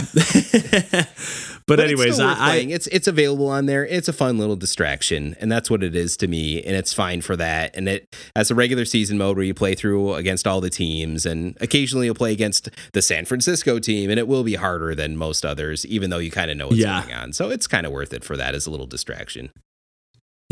[1.67, 3.87] but, it's anyways, still worth I, I it's it's available on there.
[3.87, 6.63] It's a fun little distraction, and that's what it is to me.
[6.63, 7.77] And it's fine for that.
[7.77, 11.27] And it has a regular season mode where you play through against all the teams,
[11.27, 15.17] and occasionally you'll play against the San Francisco team, and it will be harder than
[15.17, 17.03] most others, even though you kind of know what's Yeah.
[17.03, 17.33] going on.
[17.33, 19.51] So it's kind of worth it for that as a little distraction.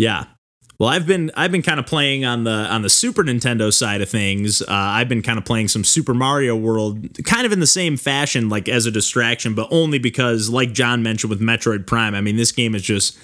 [0.00, 0.24] Yeah.
[0.78, 4.00] Well, I've been I've been kind of playing on the on the Super Nintendo side
[4.00, 4.62] of things.
[4.62, 7.98] Uh, I've been kind of playing some Super Mario World, kind of in the same
[7.98, 12.22] fashion, like as a distraction, but only because, like John mentioned with Metroid Prime, I
[12.22, 13.18] mean, this game is just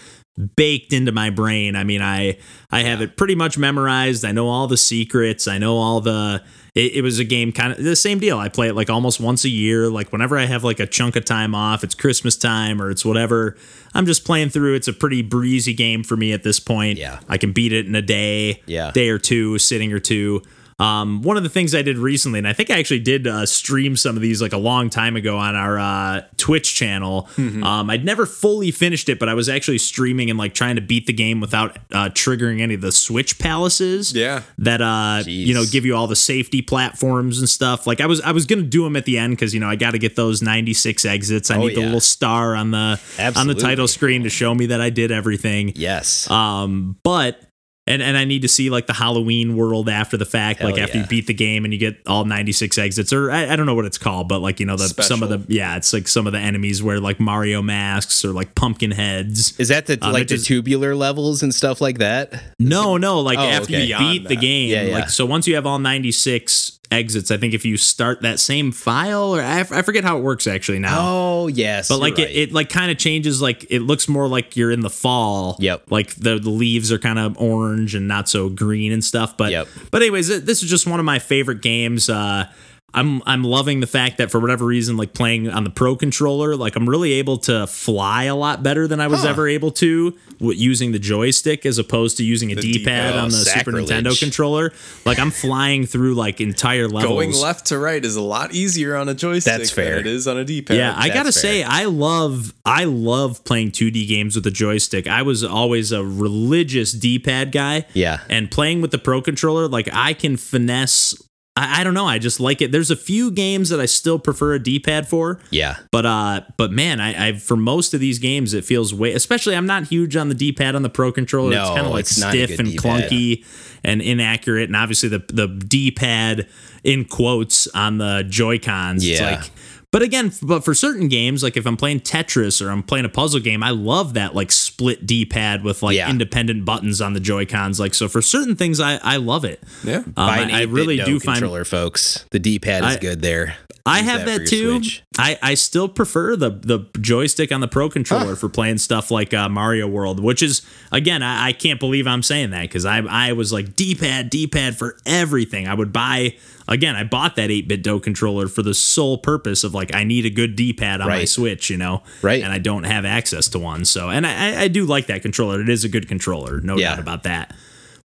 [0.56, 1.76] baked into my brain.
[1.76, 2.38] I mean, I
[2.70, 4.24] I have it pretty much memorized.
[4.24, 5.48] I know all the secrets.
[5.48, 6.42] I know all the.
[6.74, 8.38] It, it was a game kind of the same deal.
[8.38, 9.88] I play it like almost once a year.
[9.88, 13.02] Like whenever I have like a chunk of time off, it's Christmas time or it's
[13.04, 13.56] whatever.
[13.94, 14.74] I'm just playing through.
[14.74, 16.98] It's a pretty breezy game for me at this point.
[16.98, 17.20] Yeah.
[17.30, 18.90] I can beat it in a day, Yeah.
[18.90, 20.42] day or two, sitting or two.
[20.78, 23.46] Um, one of the things I did recently, and I think I actually did uh,
[23.46, 27.28] stream some of these like a long time ago on our uh, Twitch channel.
[27.38, 30.82] Um, I'd never fully finished it, but I was actually streaming and like trying to
[30.82, 34.12] beat the game without uh, triggering any of the Switch palaces.
[34.12, 34.42] Yeah.
[34.58, 37.86] that uh, you know give you all the safety platforms and stuff.
[37.86, 39.76] Like I was I was gonna do them at the end because you know I
[39.76, 41.50] got to get those ninety six exits.
[41.50, 43.00] I Oh, need the little star on the
[43.34, 45.72] on the title screen to show me that I did everything.
[45.74, 46.30] Yes.
[46.30, 47.40] Um, but
[47.86, 50.80] and and I need to see like the Halloween world after the fact, Hell like
[50.80, 51.02] after yeah.
[51.04, 53.74] you beat the game and you get all 96 exits, or I, I don't know
[53.74, 56.26] what it's called, but like you know the some of the yeah, it's like some
[56.26, 59.58] of the enemies wear like Mario masks or like pumpkin heads.
[59.58, 62.32] Is that the um, like the just- tubular levels and stuff like that?
[62.58, 63.84] No, no, like Oh, after okay.
[63.84, 64.94] you beat the game, Yeah, yeah.
[64.98, 68.72] like so once you have all 96 exits, I think if you start that same
[68.72, 70.96] file or I, f- I forget how it works actually now.
[70.98, 71.88] Oh yes.
[71.88, 74.70] but like you're it, it like kind of changes like it looks more like you're
[74.70, 75.90] in the fall Yep.
[75.90, 79.50] like the, the leaves are kind of orange and not so green and stuff but
[79.50, 79.68] Yep.
[79.90, 82.50] but anyways this is just one of my favorite games uh
[82.96, 86.56] I'm I'm loving the fact that for whatever reason, like playing on the Pro controller,
[86.56, 89.28] like I'm really able to fly a lot better than I was Huh.
[89.28, 93.14] ever able to using the joystick as opposed to using a The D-pad D-pad.
[93.16, 93.72] on the Oh, Super.
[93.72, 94.72] Nintendo controller.
[95.04, 97.04] Like I'm flying through like entire levels.
[97.04, 99.96] Going left to right is a lot easier on a joystick That's fair.
[99.96, 100.76] than it is on a D-pad.
[100.76, 101.42] Yeah, I That's gotta fair.
[101.42, 105.06] say, I love I love playing 2D games with a joystick.
[105.06, 107.84] I was always a religious D-pad guy.
[107.94, 108.20] Yeah.
[108.28, 111.14] And playing with the Pro controller, like I can finesse.
[111.56, 112.06] I, I don't know.
[112.06, 112.70] I just like it.
[112.70, 115.40] There's a few games that I still prefer a D-pad for.
[115.50, 115.76] Yeah.
[115.90, 119.12] But uh, but man, I, I for most of these games it feels way.
[119.14, 121.52] Especially, I'm not huge on the D-pad on the Pro controller.
[121.52, 123.10] it's No, kind of like it's stiff and D-pad.
[123.10, 123.44] clunky
[123.82, 124.64] and inaccurate.
[124.64, 126.46] And obviously, the the D-pad
[126.84, 129.04] in quotes on the Joy Cons.
[129.06, 129.30] It's Yeah.
[129.40, 129.50] like.
[129.96, 133.08] But again, but for certain games, like if I'm playing Tetris or I'm playing a
[133.08, 136.10] puzzle game, I love that like split D-pad with like Yeah.
[136.10, 137.80] independent buttons on the Joy Cons.
[137.80, 139.62] Like so, for certain things, I I love it.
[139.84, 140.00] Yeah.
[140.04, 142.26] Um, I, I really do find controller, folks.
[142.30, 143.56] The D-pad is I- good there.
[143.86, 144.82] I have for that, too.
[144.82, 145.02] Switch.
[145.18, 149.32] I, I still prefer the the joystick on the Pro controller for playing stuff like
[149.32, 150.62] uh, Mario World, which is
[150.92, 154.28] again I, I can't believe I'm saying that because I I was like D pad
[154.30, 155.66] D pad for everything.
[155.68, 156.36] I would buy
[156.68, 156.96] again.
[156.96, 160.56] I bought that 8BitDo controller for the sole purpose of like I need a good
[160.56, 162.42] D pad on my Switch, you know, Right.
[162.42, 165.22] And I don't have access to one, so and I I- I do like that
[165.22, 165.60] controller.
[165.60, 166.90] It is a good controller, no Yeah.
[166.90, 167.54] doubt about that.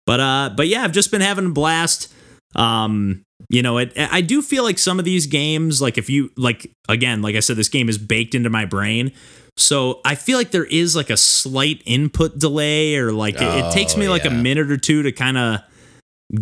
[0.06, 2.12] But uh, but yeah, I've just been having a blast.
[2.54, 3.92] Um, you know, it.
[3.96, 7.40] I do feel like some of these games, like if you like, again, like I
[7.40, 9.12] said, this game is baked into my brain.
[9.56, 13.72] So I feel like there is like a slight input delay, or like it, it
[13.72, 15.60] takes Oh, me like a minute or two to kind of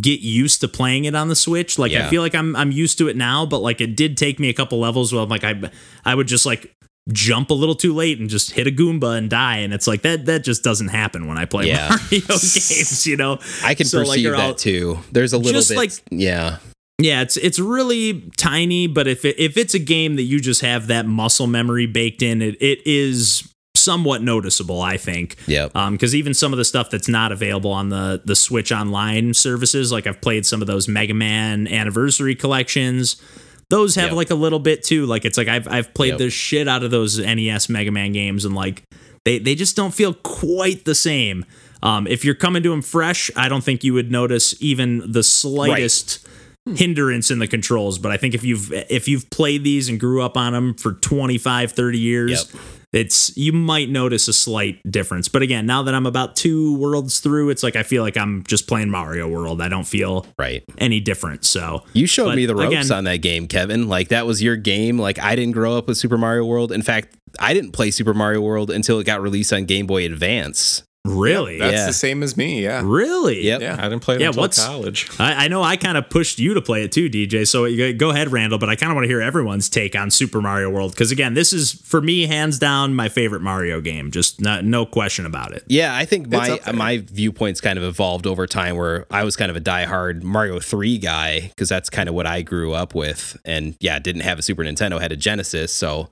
[0.00, 1.78] get used to playing it on the Switch.
[1.78, 4.38] Like I feel like I'm I'm used to it now, but like it did take
[4.38, 5.54] me a couple levels where I'm like I
[6.04, 6.72] I would just like
[7.12, 10.02] jump a little too late and just hit a Goomba and die, and it's like
[10.02, 11.88] that that just doesn't happen when I play Yeah.
[12.10, 13.38] Mario games, you know.
[13.64, 14.98] I can So, perceive you're that too.
[15.12, 15.76] There's a little bit.
[15.76, 16.58] like- yeah.
[16.98, 20.62] Yeah, it's it's really tiny, but if it, if it's a game that you just
[20.62, 24.80] have that muscle memory baked in, it it is somewhat noticeable.
[24.80, 25.36] I think.
[25.46, 25.74] Yep.
[25.92, 29.92] because even some of the stuff that's not available on the the Switch Online services,
[29.92, 33.20] like I've played some of those Mega Man Anniversary collections.
[33.68, 34.16] Those have Yep.
[34.16, 35.04] like a little bit too.
[35.04, 36.18] Like it's like I've I've played Yep.
[36.18, 38.82] the shit out of those NES Mega Man games, and like
[39.26, 41.44] they they just don't feel quite the same.
[41.82, 45.22] Um, if you're coming to them fresh, I don't think you would notice even the
[45.22, 46.26] slightest
[46.66, 46.74] Hmm.
[46.74, 47.98] hindrance in the controls.
[47.98, 50.92] But I think if you've if you've played these and grew up on them for
[50.94, 52.62] 25, 30 years, Yep.
[52.92, 55.28] it's you might notice a slight difference.
[55.28, 58.42] But again, now that I'm about two worlds through, it's like I feel like I'm
[58.48, 59.62] just playing Mario World.
[59.62, 60.64] I don't feel Right.
[60.78, 61.44] any different.
[61.44, 63.86] So You showed But me the ropes again- on that game, Kevin.
[63.88, 64.98] Like that was your game.
[64.98, 66.72] Like I didn't grow up with Super Mario World.
[66.72, 70.04] In fact, I didn't play Super Mario World until it got released on Game Boy
[70.04, 70.82] Advance.
[71.08, 71.86] Really, That's Yeah.
[71.86, 72.62] the same as me.
[72.62, 72.82] Yeah.
[72.84, 73.60] really, Yep.
[73.60, 73.76] Yeah.
[73.78, 75.08] I didn't play it Yeah, until what's- college.
[75.18, 77.44] I, I know I kind of pushed you to play it too, DJ.
[77.46, 78.58] So go ahead, Randall.
[78.58, 81.34] But I kind of want to hear everyone's take on Super Mario World because again,
[81.34, 84.10] this is for me hands down my favorite Mario game.
[84.10, 85.64] Just not, no question about it.
[85.68, 89.50] Yeah, I think my my viewpoints kind of evolved over time where I was kind
[89.50, 93.36] of a diehard Mario 3 guy because that's kind of what I grew up with.
[93.44, 96.08] And yeah, didn't have a Super Nintendo, had a Genesis, so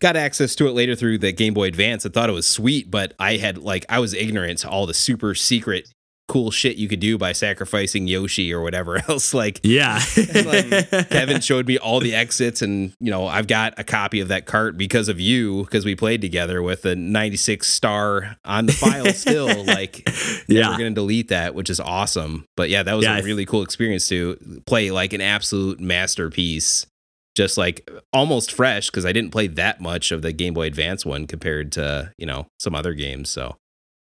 [0.00, 2.06] got access to it later through the Game Boy Advance.
[2.06, 4.94] I thought it was sweet, but I had like I was ignorant to all the
[4.94, 5.88] super secret
[6.28, 9.32] cool shit you could do by sacrificing Yoshi or whatever else.
[9.32, 10.00] Like Yeah,
[10.44, 14.28] like, Kevin showed me all the exits, and you know I've got a copy of
[14.28, 18.72] that cart because of you, because we played together with a 96 star on the
[18.72, 19.64] file still.
[19.64, 20.08] Like,
[20.48, 22.44] yeah, we're gonna delete that, which is awesome.
[22.56, 26.86] But yeah, that was Yeah, a really cool experience to play like an absolute masterpiece.
[27.36, 31.04] Just like almost fresh because I didn't play that much of the Game Boy Advance
[31.04, 33.28] one compared to you know some other games.
[33.28, 33.48] So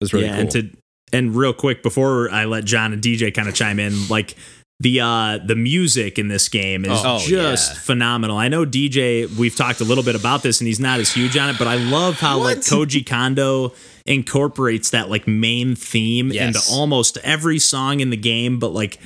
[0.00, 0.40] it was really yeah, cool.
[0.42, 0.70] and to
[1.14, 4.36] and real quick before I let John and DJ kind of chime in, like
[4.80, 7.78] the uh the music in this game is Oh, just yeah.
[7.80, 8.36] phenomenal.
[8.36, 11.36] I know DJ we've talked a little bit about this and he's not as huge
[11.36, 13.72] on it, but I love how like Koji Kondo
[14.06, 16.46] incorporates that like main theme Yes.
[16.68, 18.98] into almost every song in the game, but like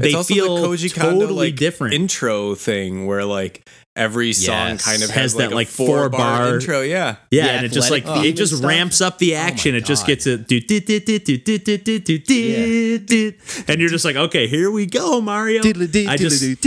[0.00, 4.32] they it's feel also the Koji totally Kondo, like, different intro thing where like every
[4.32, 4.84] song yes.
[4.84, 7.56] kind of has, has that like, like four, four bar, bar, intro yeah yeah, yeah
[7.56, 8.68] and it just like it just stuff.
[8.68, 10.46] ramps up the action oh it just gets it
[13.56, 13.62] yeah.
[13.68, 16.64] and you're just like okay here we go mario I just,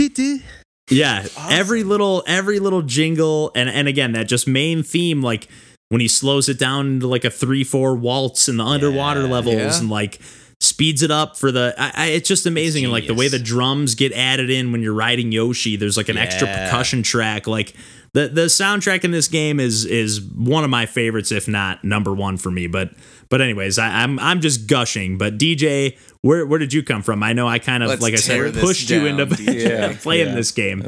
[0.90, 5.48] yeah every little every little jingle and and again that just main theme like
[5.88, 9.32] when he slows it down into like a three four waltz in the underwater yeah,
[9.32, 9.78] levels yeah.
[9.78, 10.20] and like
[10.62, 11.74] speeds it up for the.
[11.78, 14.82] I, I, it's just amazing, and like the way the drums get added in when
[14.82, 15.76] you're riding Yoshi.
[15.76, 17.74] There's like an extra percussion track, like.
[18.14, 22.12] The, the soundtrack in this game is is one of my favorites, if not number
[22.12, 22.66] one for me.
[22.66, 22.90] But
[23.30, 25.16] but anyways, I, I'm I'm just gushing.
[25.16, 27.22] But DJ, where where did you come from?
[27.22, 29.94] I know I kind of Let's like I said this pushed you into DJ.
[30.02, 30.34] playing Yeah.
[30.34, 30.82] this game.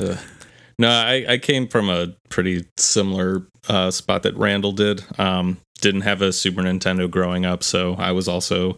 [0.79, 5.03] No, I, I came from a pretty similar uh, spot that Randall did.
[5.18, 8.77] Um, didn't have a Super Nintendo growing up, so I was also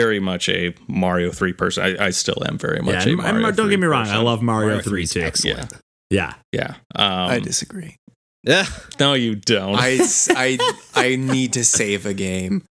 [0.00, 1.82] very much a Mario 3 person.
[1.84, 3.86] I, I still am very much Yeah, a and- and Mario don't 3 get me
[3.86, 4.24] wrong, I person.
[4.24, 5.26] love Mario, Mario 3 3 too.
[5.26, 5.72] excellent.
[6.10, 6.34] Yeah.
[6.52, 6.74] Yeah.
[6.96, 7.96] Um, I disagree.
[8.44, 8.66] Yeah.
[9.00, 9.74] no, you don't.
[9.76, 9.98] I,
[10.30, 10.58] I,
[10.94, 12.64] I need to save a game.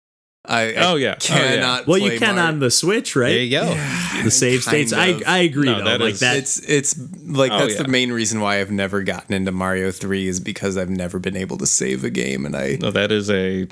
[0.50, 0.86] I, I Oh, yeah.
[0.86, 1.14] Oh, yeah.
[1.16, 1.86] cannot.
[1.86, 3.28] Well, you can Mario- on the Switch, right?
[3.28, 4.22] There you go.
[4.24, 4.94] The save states.
[4.94, 5.22] I of.
[5.26, 5.84] I agree No, though.
[5.84, 6.36] that like is- that.
[6.38, 7.82] It's it's like Oh, that's yeah.
[7.82, 11.36] the main reason why I've never gotten into Mario Three is because I've never been
[11.36, 13.68] able to save a game, and I no, that is a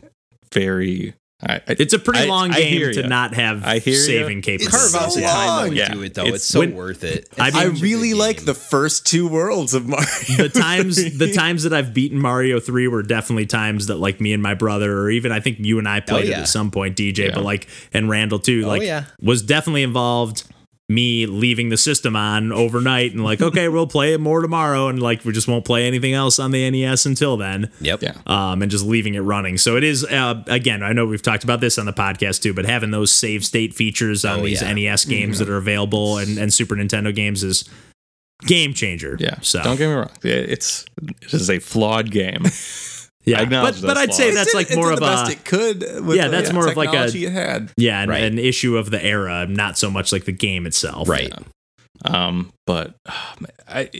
[0.52, 1.14] very.
[1.42, 3.06] I, I, it's a pretty I- long I game hear to ya.
[3.08, 4.00] not have I hear ya.
[4.00, 4.94] saving Carve capabilities.
[4.94, 5.68] out so the time long.
[5.70, 5.92] to Yeah.
[5.92, 6.22] do it though.
[6.22, 7.28] It's- It's, so when- worth it.
[7.38, 10.06] I It's mean- I such really good like the first two worlds of Mario.
[10.38, 11.10] the times 3.
[11.10, 14.54] the times that I've beaten Mario 3 were definitely times that like me and my
[14.54, 16.40] brother or even I think you and I played oh, it yeah.
[16.40, 17.34] at some point DJ Yeah.
[17.34, 19.04] but like and Randall too Oh, like yeah.
[19.20, 20.44] was definitely involved
[20.88, 25.02] me leaving the system on overnight and like okay we'll play it more tomorrow and
[25.02, 28.02] like we just won't play anything else on the NES until then Yep.
[28.02, 28.14] Yeah.
[28.26, 29.58] um, and just leaving it running.
[29.58, 30.84] So it is uh, again.
[30.84, 33.74] I know we've talked about this on the podcast too, but having those save state
[33.74, 34.72] features on Oh, these yeah.
[34.72, 37.68] NES games that are available and, and Super Nintendo games is
[38.42, 39.16] game changer.
[39.18, 39.40] yeah.
[39.40, 40.10] So Don't get me wrong.
[40.22, 42.44] It's it is a flawed game.
[43.26, 45.00] yeah, I acknowledge but but I'd say that's It like did- it more did of
[45.00, 46.04] the best a it could.
[46.06, 47.70] With Yeah, the that's more of like a- technology it had.
[47.76, 48.22] yeah an, Right.
[48.22, 51.08] an issue of the era, not so much like the game itself.
[51.08, 51.32] Right.
[52.04, 52.94] Um, but
[53.68, 53.90] I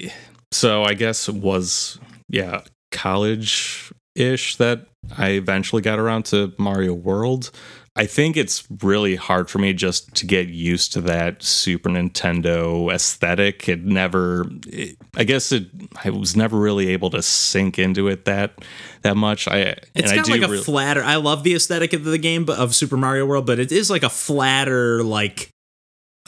[0.53, 1.99] so I guess it was
[2.29, 2.63] yeah
[2.93, 7.51] college ish that I eventually got around to Mario World.
[7.99, 12.93] I think it's really hard for me just to get used to that Super Nintendo
[12.93, 13.69] aesthetic.
[13.71, 15.65] It never, it, I guess it,
[16.05, 18.59] I was never really able to sink into it that
[19.03, 19.49] that much.
[19.49, 21.03] I It's and I kind do of like a really- flatter.
[21.03, 23.89] I love the aesthetic of the game, but of Super Mario World, but it is
[23.89, 25.49] like a flatter, like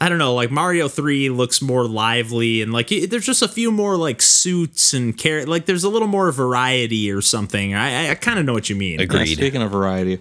[0.00, 3.48] I don't know, like Mario Three looks more lively, and like it, there's just a
[3.48, 5.44] few more like suits and care.
[5.44, 7.74] Like there's a little more variety or something.
[7.74, 9.00] I I, I kind of know what you mean.
[9.00, 9.22] Agreed.
[9.22, 10.20] Uh, speaking of variety,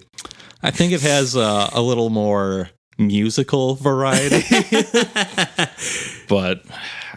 [0.68, 4.44] I think it has uh, a little more musical variety.
[6.28, 6.62] but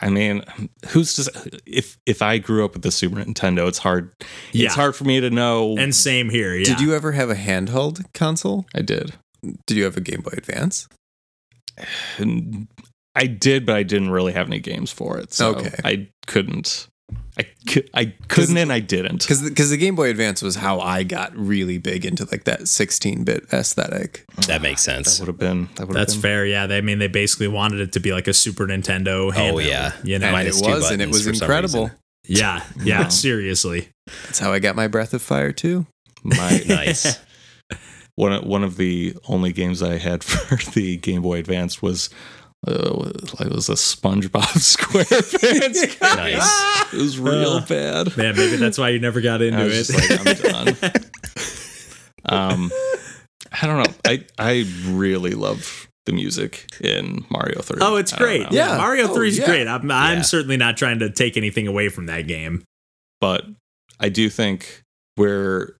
[0.01, 0.45] I mean,
[0.91, 4.13] who's to if if I grew up with the Super Nintendo, it's hard.
[4.53, 4.67] Yeah.
[4.67, 5.77] It's hard for me to know.
[5.77, 6.55] And same here.
[6.55, 6.65] Yeah.
[6.65, 8.67] Did you ever have a handheld console?
[8.73, 9.15] I did.
[9.67, 10.89] Did you have a Game Boy Advance?
[13.17, 15.33] I did, but I didn't really have any games for it.
[15.33, 15.75] So Okay.
[15.85, 16.87] I couldn't.
[17.41, 17.91] I could.
[17.95, 19.19] I couldn't, and I didn't.
[19.21, 22.61] Because because the Game Boy Advance was how I got really big into like that
[22.61, 24.25] 16-bit aesthetic.
[24.47, 25.19] That makes That sense.
[25.21, 25.69] would have been.
[25.77, 26.23] That would have That's been.
[26.23, 26.47] fair.
[26.47, 26.67] Yeah.
[26.67, 29.29] They, I mean, they basically wanted it to be like a Super Nintendo.
[29.29, 29.93] Oh, handheld, Oh, yeah.
[30.05, 30.29] You know.
[30.35, 31.91] And it was, and it was incredible.
[32.27, 32.63] yeah.
[32.83, 33.09] Yeah.
[33.09, 33.89] Seriously.
[34.25, 35.87] That's how I got my Breath of Fire too.
[36.23, 37.19] My Nice.
[38.17, 42.11] one one of the only games I had for the Game Boy Advance was
[42.67, 45.99] uh, it was a SpongeBob SquarePants.
[46.01, 46.17] game.
[46.17, 46.93] Nice.
[46.93, 48.17] It was real Uh, bad.
[48.17, 49.71] Man, maybe that's why you never got into I it.
[49.71, 50.93] just like, I'm done.
[52.27, 52.71] Um,
[53.63, 53.93] I don't know.
[54.05, 57.79] I I really love the music in Mario Three.
[57.81, 58.43] Oh, it's great.
[58.43, 58.49] know.
[58.51, 58.77] Yeah, Yeah.
[58.77, 59.47] Mario Oh, 3 is yeah.
[59.47, 59.67] great.
[59.67, 60.23] I'm, I'm Yeah.
[60.23, 62.63] certainly not trying to take anything away from that game.
[63.21, 63.45] but
[63.99, 64.83] I do think
[65.17, 65.75] where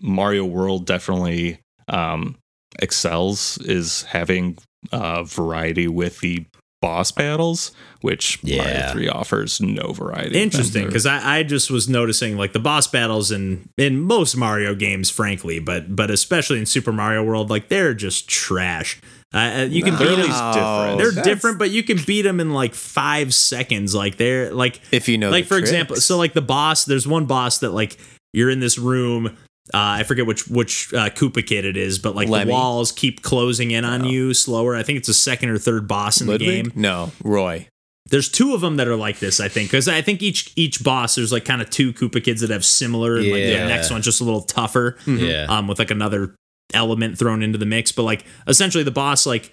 [0.00, 1.58] Mario World definitely
[1.88, 2.36] um,
[2.80, 4.56] excels is having
[4.90, 6.44] uh, variety with the
[6.80, 7.70] boss battles,
[8.00, 10.42] which Mario 3 offers no variety.
[10.42, 14.74] Interesting, because I, I just was noticing like the boss battles in in most Mario
[14.74, 19.00] games, frankly, but but especially in Super Mario World, like they're just trash.
[19.34, 20.26] Uh, uh, you can They're beat at them.
[20.26, 20.98] least different.
[20.98, 23.94] They're That's- different, but you can beat them in like five seconds.
[23.94, 27.06] Like they're like If you know, like the for example so like the boss there's
[27.06, 27.96] one boss that like
[28.34, 29.38] you're in this room
[29.72, 32.46] Uh, I forget which which uh, Koopa kid it is, but like Lemmy.
[32.46, 34.74] the walls keep closing in on you slower.
[34.74, 36.72] I think it's a second or third boss in the game.
[36.74, 37.68] No, Roy.
[38.10, 40.82] There's two of them that are like this, I think, because I think each each
[40.82, 43.16] boss there's like kind of two Koopa kids that have similar.
[43.16, 43.68] and, Like the Yeah.
[43.68, 45.46] next one's just a little tougher, Yeah.
[45.48, 46.34] um, with like another
[46.74, 47.92] element thrown into the mix.
[47.92, 49.52] But like essentially, the boss like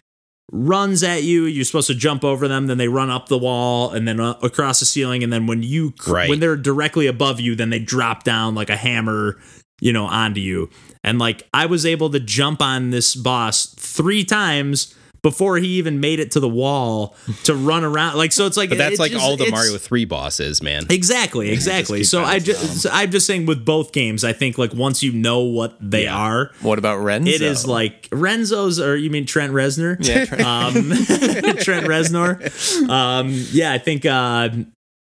[0.51, 1.45] runs at you.
[1.45, 2.65] You're supposed to jump over them.
[2.65, 5.23] Then they run up the wall and then uh, across the ceiling.
[5.23, 6.27] And then when you Right.
[6.29, 9.37] when they're directly above you, then they drop down like a hammer,
[9.79, 10.69] you know, onto you.
[11.03, 14.95] And like I was able to jump on this boss three times.
[15.21, 17.13] Before he even made it to the wall
[17.43, 19.77] to run around, like so, it's like But that's it like just- all the Mario
[19.77, 20.85] 3 bosses, man.
[20.89, 22.05] Exactly, exactly.
[22.05, 25.11] So I bouncing just I'm just saying with both games, I think like once you
[25.11, 26.15] know what they Yeah.
[26.15, 27.29] are, What about Renzo?
[27.31, 29.97] it is like Renzo's or you mean Trent Reznor?
[29.99, 30.73] Yeah, Trent- um,
[31.57, 32.87] Trent Reznor.
[32.89, 34.47] Um, yeah, I think uh,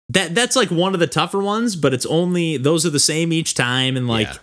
[0.09, 3.33] that that's like one of the tougher ones, but it's only those are the same
[3.33, 4.37] each time, and like Yeah.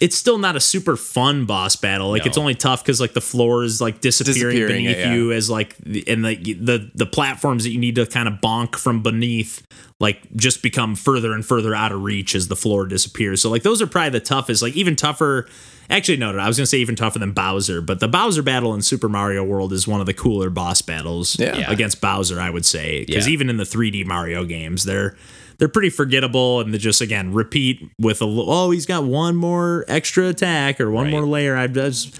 [0.00, 2.10] It's still not a super fun boss battle.
[2.10, 2.28] Like No.
[2.28, 5.14] it's only tough because like the floor is like disappearing, Disappearing, beneath yeah.
[5.14, 8.34] you as like the, and the, the the platforms that you need to kind of
[8.40, 9.64] bonk from beneath
[10.00, 13.40] like just become further and further out of reach as the floor disappears.
[13.40, 14.62] So like those are probably the toughest.
[14.62, 15.46] Like even tougher.
[15.90, 18.74] Actually, no, no, I was gonna say even tougher than Bowser, but the Bowser battle
[18.74, 21.56] in Super Mario World is one of the cooler boss battles Yeah.
[21.58, 21.70] Yeah.
[21.70, 22.40] against Bowser.
[22.40, 23.34] I would say because Yeah.
[23.34, 25.14] even in the 3D Mario games, they're
[25.58, 29.36] they're pretty forgettable and they just again repeat with a li- oh he's got one
[29.36, 31.10] more extra attack or one Right.
[31.12, 31.56] more layer.
[31.56, 32.18] I'm just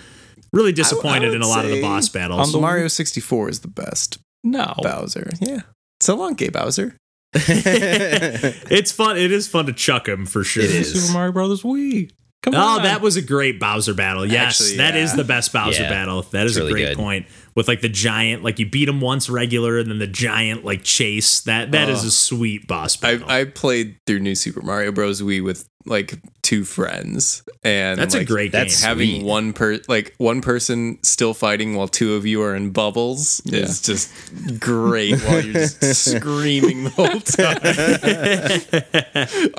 [0.52, 2.40] really disappointed would in a lot of the boss battles.
[2.46, 4.74] on the- Mario 64 is the best No.
[4.82, 5.30] Bowser.
[5.40, 5.60] Yeah.
[6.00, 6.96] So long, Gay Bowser.
[7.36, 9.16] it's fun.
[9.16, 10.62] It is fun to chuck him for sure.
[10.64, 10.92] It is.
[11.06, 12.10] Super Mario Brothers Wii.
[12.42, 12.82] Come Oh, on.
[12.82, 14.26] that was a great Bowser battle.
[14.26, 15.88] Yes, Actually, that is the best Bowser Yeah.
[15.88, 16.22] battle.
[16.30, 16.96] That is It's a really great good.
[16.98, 17.26] point.
[17.54, 20.82] With like the giant, like you beat him once regular, and then the giant like
[20.82, 21.40] chase.
[21.42, 22.08] That that is Oh.
[22.08, 23.30] a sweet boss I, battle.
[23.30, 25.22] I played through New Super Mario Bros.
[25.22, 28.88] Wii with like two friends, and That's a like, great that's game.
[28.88, 29.24] having Sweet.
[29.24, 33.80] one per like one person still fighting while two of you are in bubbles is
[33.82, 34.10] just
[34.58, 35.80] great while you're just
[36.16, 37.60] screaming the whole time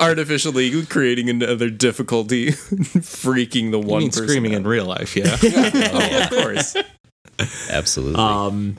[0.00, 4.58] artificially creating another difficulty freaking the You one mean person screaming out.
[4.62, 5.36] in real life, yeah.
[5.42, 6.76] oh, of course
[7.70, 8.16] Absolutely.
[8.20, 8.76] Um,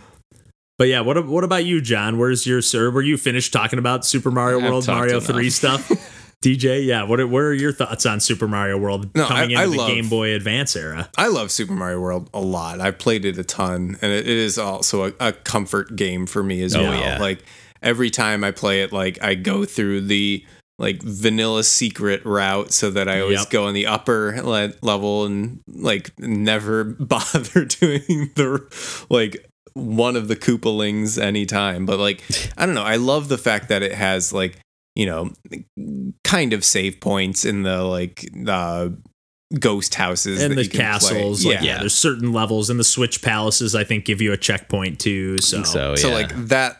[0.77, 2.17] but yeah, what what about you, John?
[2.17, 2.91] Where's your sir?
[2.91, 5.25] Were you finished talking about Super Mario I've World, Mario enough.
[5.25, 5.89] Three stuff?
[6.43, 7.01] DJ, yeah.
[7.01, 9.65] What are, what are your thoughts on Super Mario World No, coming I- into I
[9.65, 11.09] the love- Game Boy Advance era?
[11.17, 12.79] I love Super Mario World a lot.
[12.79, 16.43] I played it a ton, and it, it is also a, a comfort game for
[16.43, 16.93] me as Oh, well.
[16.99, 17.17] yeah.
[17.17, 17.43] Like
[17.81, 20.45] every time I play it, like I go through the
[20.79, 23.49] like vanilla secret route, so that I always Yep.
[23.49, 30.27] go on the upper le- level and like never bother doing the like one of
[30.27, 31.85] the Koopalings anytime.
[31.85, 32.23] But like
[32.57, 34.59] I don't know, I love the fact that it has like
[34.95, 35.31] you know
[36.23, 38.89] kind of save points in the like uh
[39.59, 40.83] ghost houses And the you can play.
[40.85, 41.79] castles, like yeah.
[41.79, 45.37] there's certain levels, and the Switch palaces I think give you a checkpoint too.
[45.39, 45.95] So, so, yeah.
[45.95, 46.77] so like that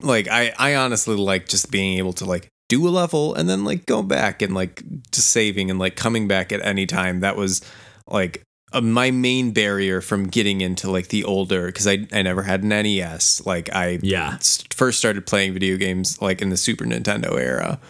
[0.00, 3.64] like I I honestly like just being able to like do a level and then
[3.64, 7.20] like go back and like just saving and like coming back at any time.
[7.20, 7.62] That was
[8.06, 8.42] like
[8.72, 12.62] uh, my main barrier from getting into like the older because I I never had
[12.62, 13.46] an NES.
[13.46, 17.80] Like I yeah, s- first started playing video games like in the Super Nintendo era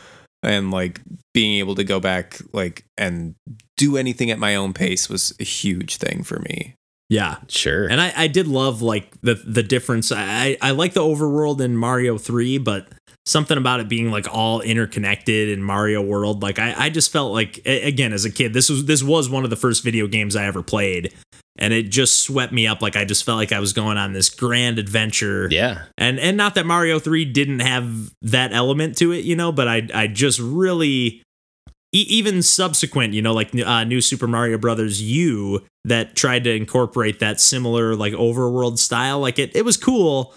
[0.45, 1.01] and like
[1.35, 3.35] being able to go back like and
[3.76, 6.74] do anything at my own pace was a huge thing for me.
[7.09, 7.39] yeah.
[7.49, 7.89] sure.
[7.89, 10.12] And I, I did love like the the difference.
[10.12, 12.89] I I like the overworld in Mario Three, but
[13.29, 16.43] something about it being like all interconnected in Mario World.
[16.43, 19.45] Like I, I just felt like again as a kid, this was this was one
[19.45, 21.14] of the first video games I ever played,
[21.59, 22.81] and it just swept me up.
[22.81, 25.49] Like I just felt like I was going on this grand adventure.
[25.51, 25.83] yeah.
[25.99, 29.68] And and not that Mario 3 didn't have that element to it, you know, but
[29.68, 31.22] I I just really
[31.93, 37.18] even subsequent, you know, like uh, new Super Mario Brothers U that tried to incorporate
[37.20, 40.35] that similar like overworld style, like it it was cool.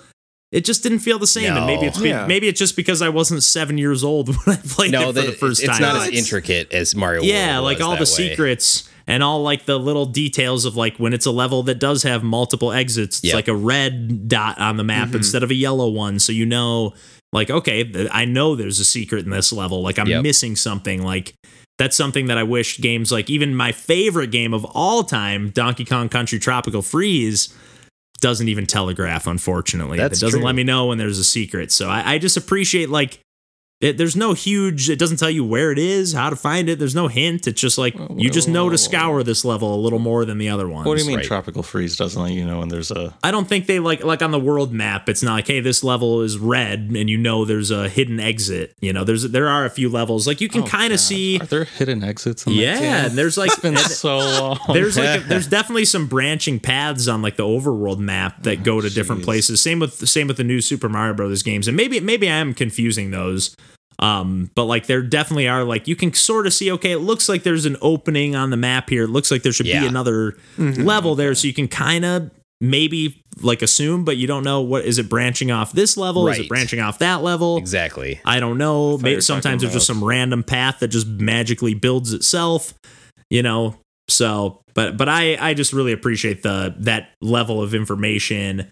[0.52, 2.26] It just didn't feel the same, and maybe it's be- Yeah.
[2.28, 5.12] maybe it's just because I wasn't seven years old when I played No, it for
[5.14, 5.82] the, the first it's time.
[5.84, 8.06] It's not as intricate as Mario yeah, World like all the way.
[8.06, 12.04] secrets and all like the little details of like when it's a level that does
[12.04, 13.36] have multiple exits, it's Yep.
[13.36, 15.16] like a red dot on the map Mhm.
[15.16, 16.20] instead of a yellow one.
[16.20, 16.94] So you know,
[17.32, 19.82] like, okay, th- I know there's a secret in this level.
[19.82, 20.22] Like I'm Yep.
[20.24, 21.02] missing something.
[21.02, 21.34] Like
[21.78, 25.86] that's something that I wish games like even my favorite game of all time, Donkey
[25.86, 27.50] Kong Country Tropical Freeze,
[28.22, 29.98] doesn't even telegraph, unfortunately.
[29.98, 30.46] That's it doesn't true.
[30.46, 31.72] let me know when there's a secret.
[31.72, 33.20] So I, I just appreciate like
[33.82, 34.90] it, there's no huge.
[34.90, 36.78] It doesn't tell you where it is, how to find it.
[36.78, 37.48] There's no hint.
[37.48, 39.24] It's just like you just know to scour oh.
[39.24, 40.86] this level a little more than the other ones.
[40.86, 41.26] What do you mean right.
[41.26, 44.22] tropical freeze doesn't let you know when there's a I don't think they like like
[44.22, 45.10] on the world map.
[45.10, 48.76] It's not like hey, this level is red, and you know there's a hidden exit.
[48.82, 51.04] You know, there's there are a few levels like you can Oh, kind of God.
[51.04, 51.40] see.
[51.40, 52.46] Are there hidden exits?
[52.46, 52.84] In Yeah, game?
[52.84, 54.60] and there's like It's been so long.
[54.74, 58.64] there's like a, there's definitely some branching paths on like the overworld map that oh,
[58.64, 59.62] go to different places.
[59.62, 62.54] Same with same with the new Super Mario Brothers games, and maybe maybe I am
[62.54, 63.56] confusing those.
[64.00, 66.72] Um, but like there definitely are like you can sort of see.
[66.72, 69.04] Okay, it looks like there's an opening on the map here.
[69.04, 69.82] It looks like there should Yeah.
[69.82, 74.44] be another level there, so you can kind of maybe like assume, but you don't
[74.44, 76.28] know what is it branching off this level?
[76.28, 77.58] Is it branching off that level?
[77.58, 78.20] Exactly.
[78.26, 78.94] I don't know.
[78.98, 82.74] you Maybe sometimes talking there's just some random path that just magically builds itself,
[83.30, 83.76] you know.
[84.08, 88.72] So, but but I I just really appreciate the that level of information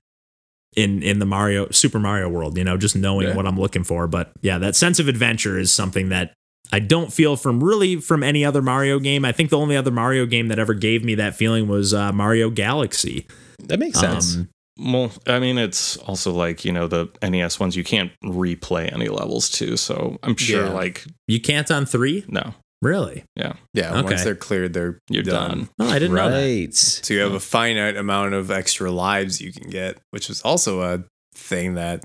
[0.79, 3.35] in in the Mario Super Mario world, you know, just knowing Yeah.
[3.35, 4.07] what I'm looking for.
[4.07, 6.33] But yeah, that sense of adventure is something that
[6.71, 9.25] I don't feel from really from any other Mario game.
[9.25, 12.11] I think the only other Mario game that ever gave me that feeling was uh,
[12.13, 13.25] Mario Galaxy.
[13.67, 14.35] That makes sense.
[14.35, 14.49] Um,
[14.81, 17.75] Well, I mean, it's also like you know the NES ones.
[17.75, 20.71] You can't replay any levels too, so I'm sure Yeah.
[20.73, 23.23] like you can't on three, no, really?
[23.35, 24.01] Yeah, Okay.
[24.01, 25.69] once they're cleared, they're you're done.
[25.79, 26.37] Oh, I didn't know that.
[26.37, 26.73] right.
[26.73, 30.81] So you have a finite amount of extra lives you can get, which is also
[30.81, 31.03] a
[31.35, 32.03] thing that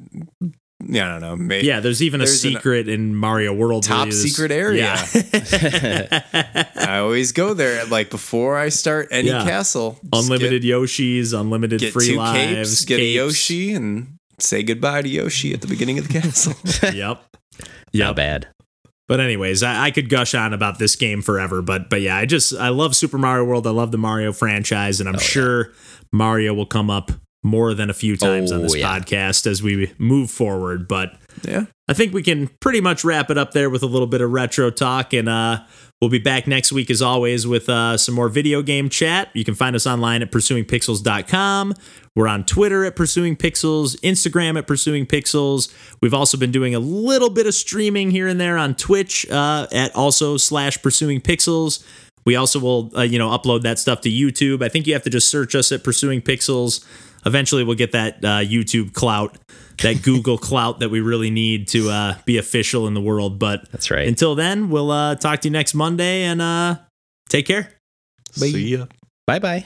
[0.86, 1.36] yeah, I don't know.
[1.36, 3.86] Maybe, Yeah, there's even a There's an- secret in Mario World.
[3.88, 4.96] where Top you secret area.
[5.14, 6.66] Yeah.
[6.76, 9.44] I always go there like before I start any Yeah.
[9.44, 9.98] castle.
[10.12, 13.04] Just unlimited Yoshis, unlimited Get, get free two lives, capes, get a.
[13.04, 16.54] Yoshi, and say goodbye to Yoshi at the beginning of the castle.
[16.92, 17.22] Yep.
[17.60, 18.16] Not Yep.
[18.16, 18.48] bad.
[19.06, 21.60] But anyways, I, I could gush on about this game forever.
[21.62, 23.66] But but yeah, I just I love Super Mario World.
[23.66, 25.24] I love the Mario franchise, and I'm Oh, yeah.
[25.24, 25.72] sure
[26.12, 27.10] Mario will come up
[27.42, 28.98] more than a few times on Oh, this yeah.
[28.98, 30.88] podcast as we move forward.
[30.88, 31.16] But
[31.46, 31.66] yeah.
[31.88, 34.30] I think we can pretty much wrap it up there with a little bit of
[34.30, 35.12] retro talk.
[35.12, 35.64] And uh,
[36.00, 39.28] we'll be back next week, as always, with uh, some more video game chat.
[39.34, 41.74] You can find us online at pursuingpixels.com.
[42.16, 45.74] We're on Twitter at Pursuing Pixels, Instagram at Pursuing Pixels.
[46.00, 49.66] We've also been doing a little bit of streaming here and there on Twitch uh,
[49.72, 51.84] at also slash Pursuing Pixels.
[52.24, 54.62] We also will, uh, you know, upload that stuff to YouTube.
[54.62, 56.84] I think you have to just search us at Pursuing Pixels.
[57.26, 59.36] Eventually, we'll get that uh, YouTube clout,
[59.82, 63.38] that Google clout that we really need to uh, be official in the world.
[63.38, 64.06] But That's right.
[64.06, 66.76] until then, we'll uh, talk to you next Monday and uh,
[67.28, 67.70] take care.
[68.32, 68.86] See ya.
[69.26, 69.64] Bye bye.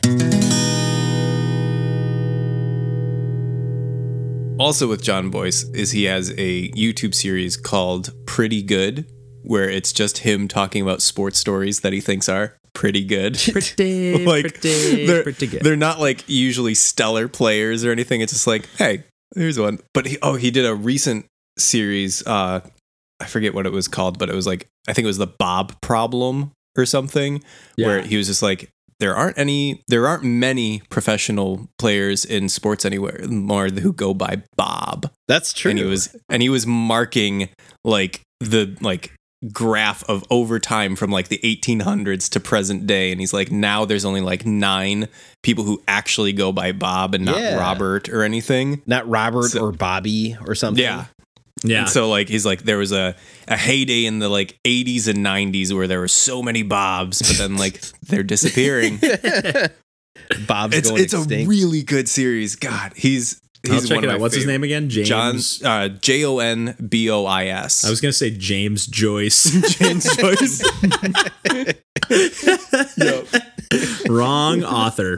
[4.59, 9.06] Also with Jon Bois is he has a YouTube series called Pretty Good,
[9.44, 13.37] where it's just him talking about sports stories that he thinks are pretty good.
[13.53, 15.62] Pretty, like pretty, they're, pretty good.
[15.62, 18.21] they're not like usually stellar players or anything.
[18.21, 19.05] It's just like, hey,
[19.35, 19.79] here's one.
[19.95, 21.27] But he oh he did a recent
[21.59, 22.27] series.
[22.27, 22.61] Uh,
[23.21, 25.27] I forget what it was called, but it was like I think it was the
[25.27, 27.43] Bob Problem or something,
[27.77, 28.69] where he was just like.
[29.01, 29.81] There aren't any.
[29.87, 35.71] There aren't many professional players in sports anywhere more who go by Bob That's true.
[35.71, 37.49] and he was and he was marking
[37.85, 39.12] like the like
[39.53, 44.05] graph of overtime from like the 1800s to present day and he's like now there's
[44.05, 45.07] only like nine
[45.45, 47.57] people who actually go by bob and not Yeah.
[47.57, 50.82] robert or anything not Robert So- or Bobby or something.
[50.82, 51.05] yeah
[51.64, 51.80] yeah.
[51.80, 53.16] And so like he's like there was a,
[53.49, 57.36] a heyday in the like 80s and 90s where there were so many bobs but
[57.39, 58.99] then like they're disappearing
[60.47, 64.11] Bob's it's going it's a really good series god he's he's I'll check one it
[64.11, 64.21] out.
[64.21, 64.89] What's his name again?
[64.89, 65.09] James.
[65.09, 69.45] john uh, j-o-n-b-o-i-s I was gonna say James Joyce.
[69.79, 70.62] James Joyce.
[74.09, 75.16] Wrong author.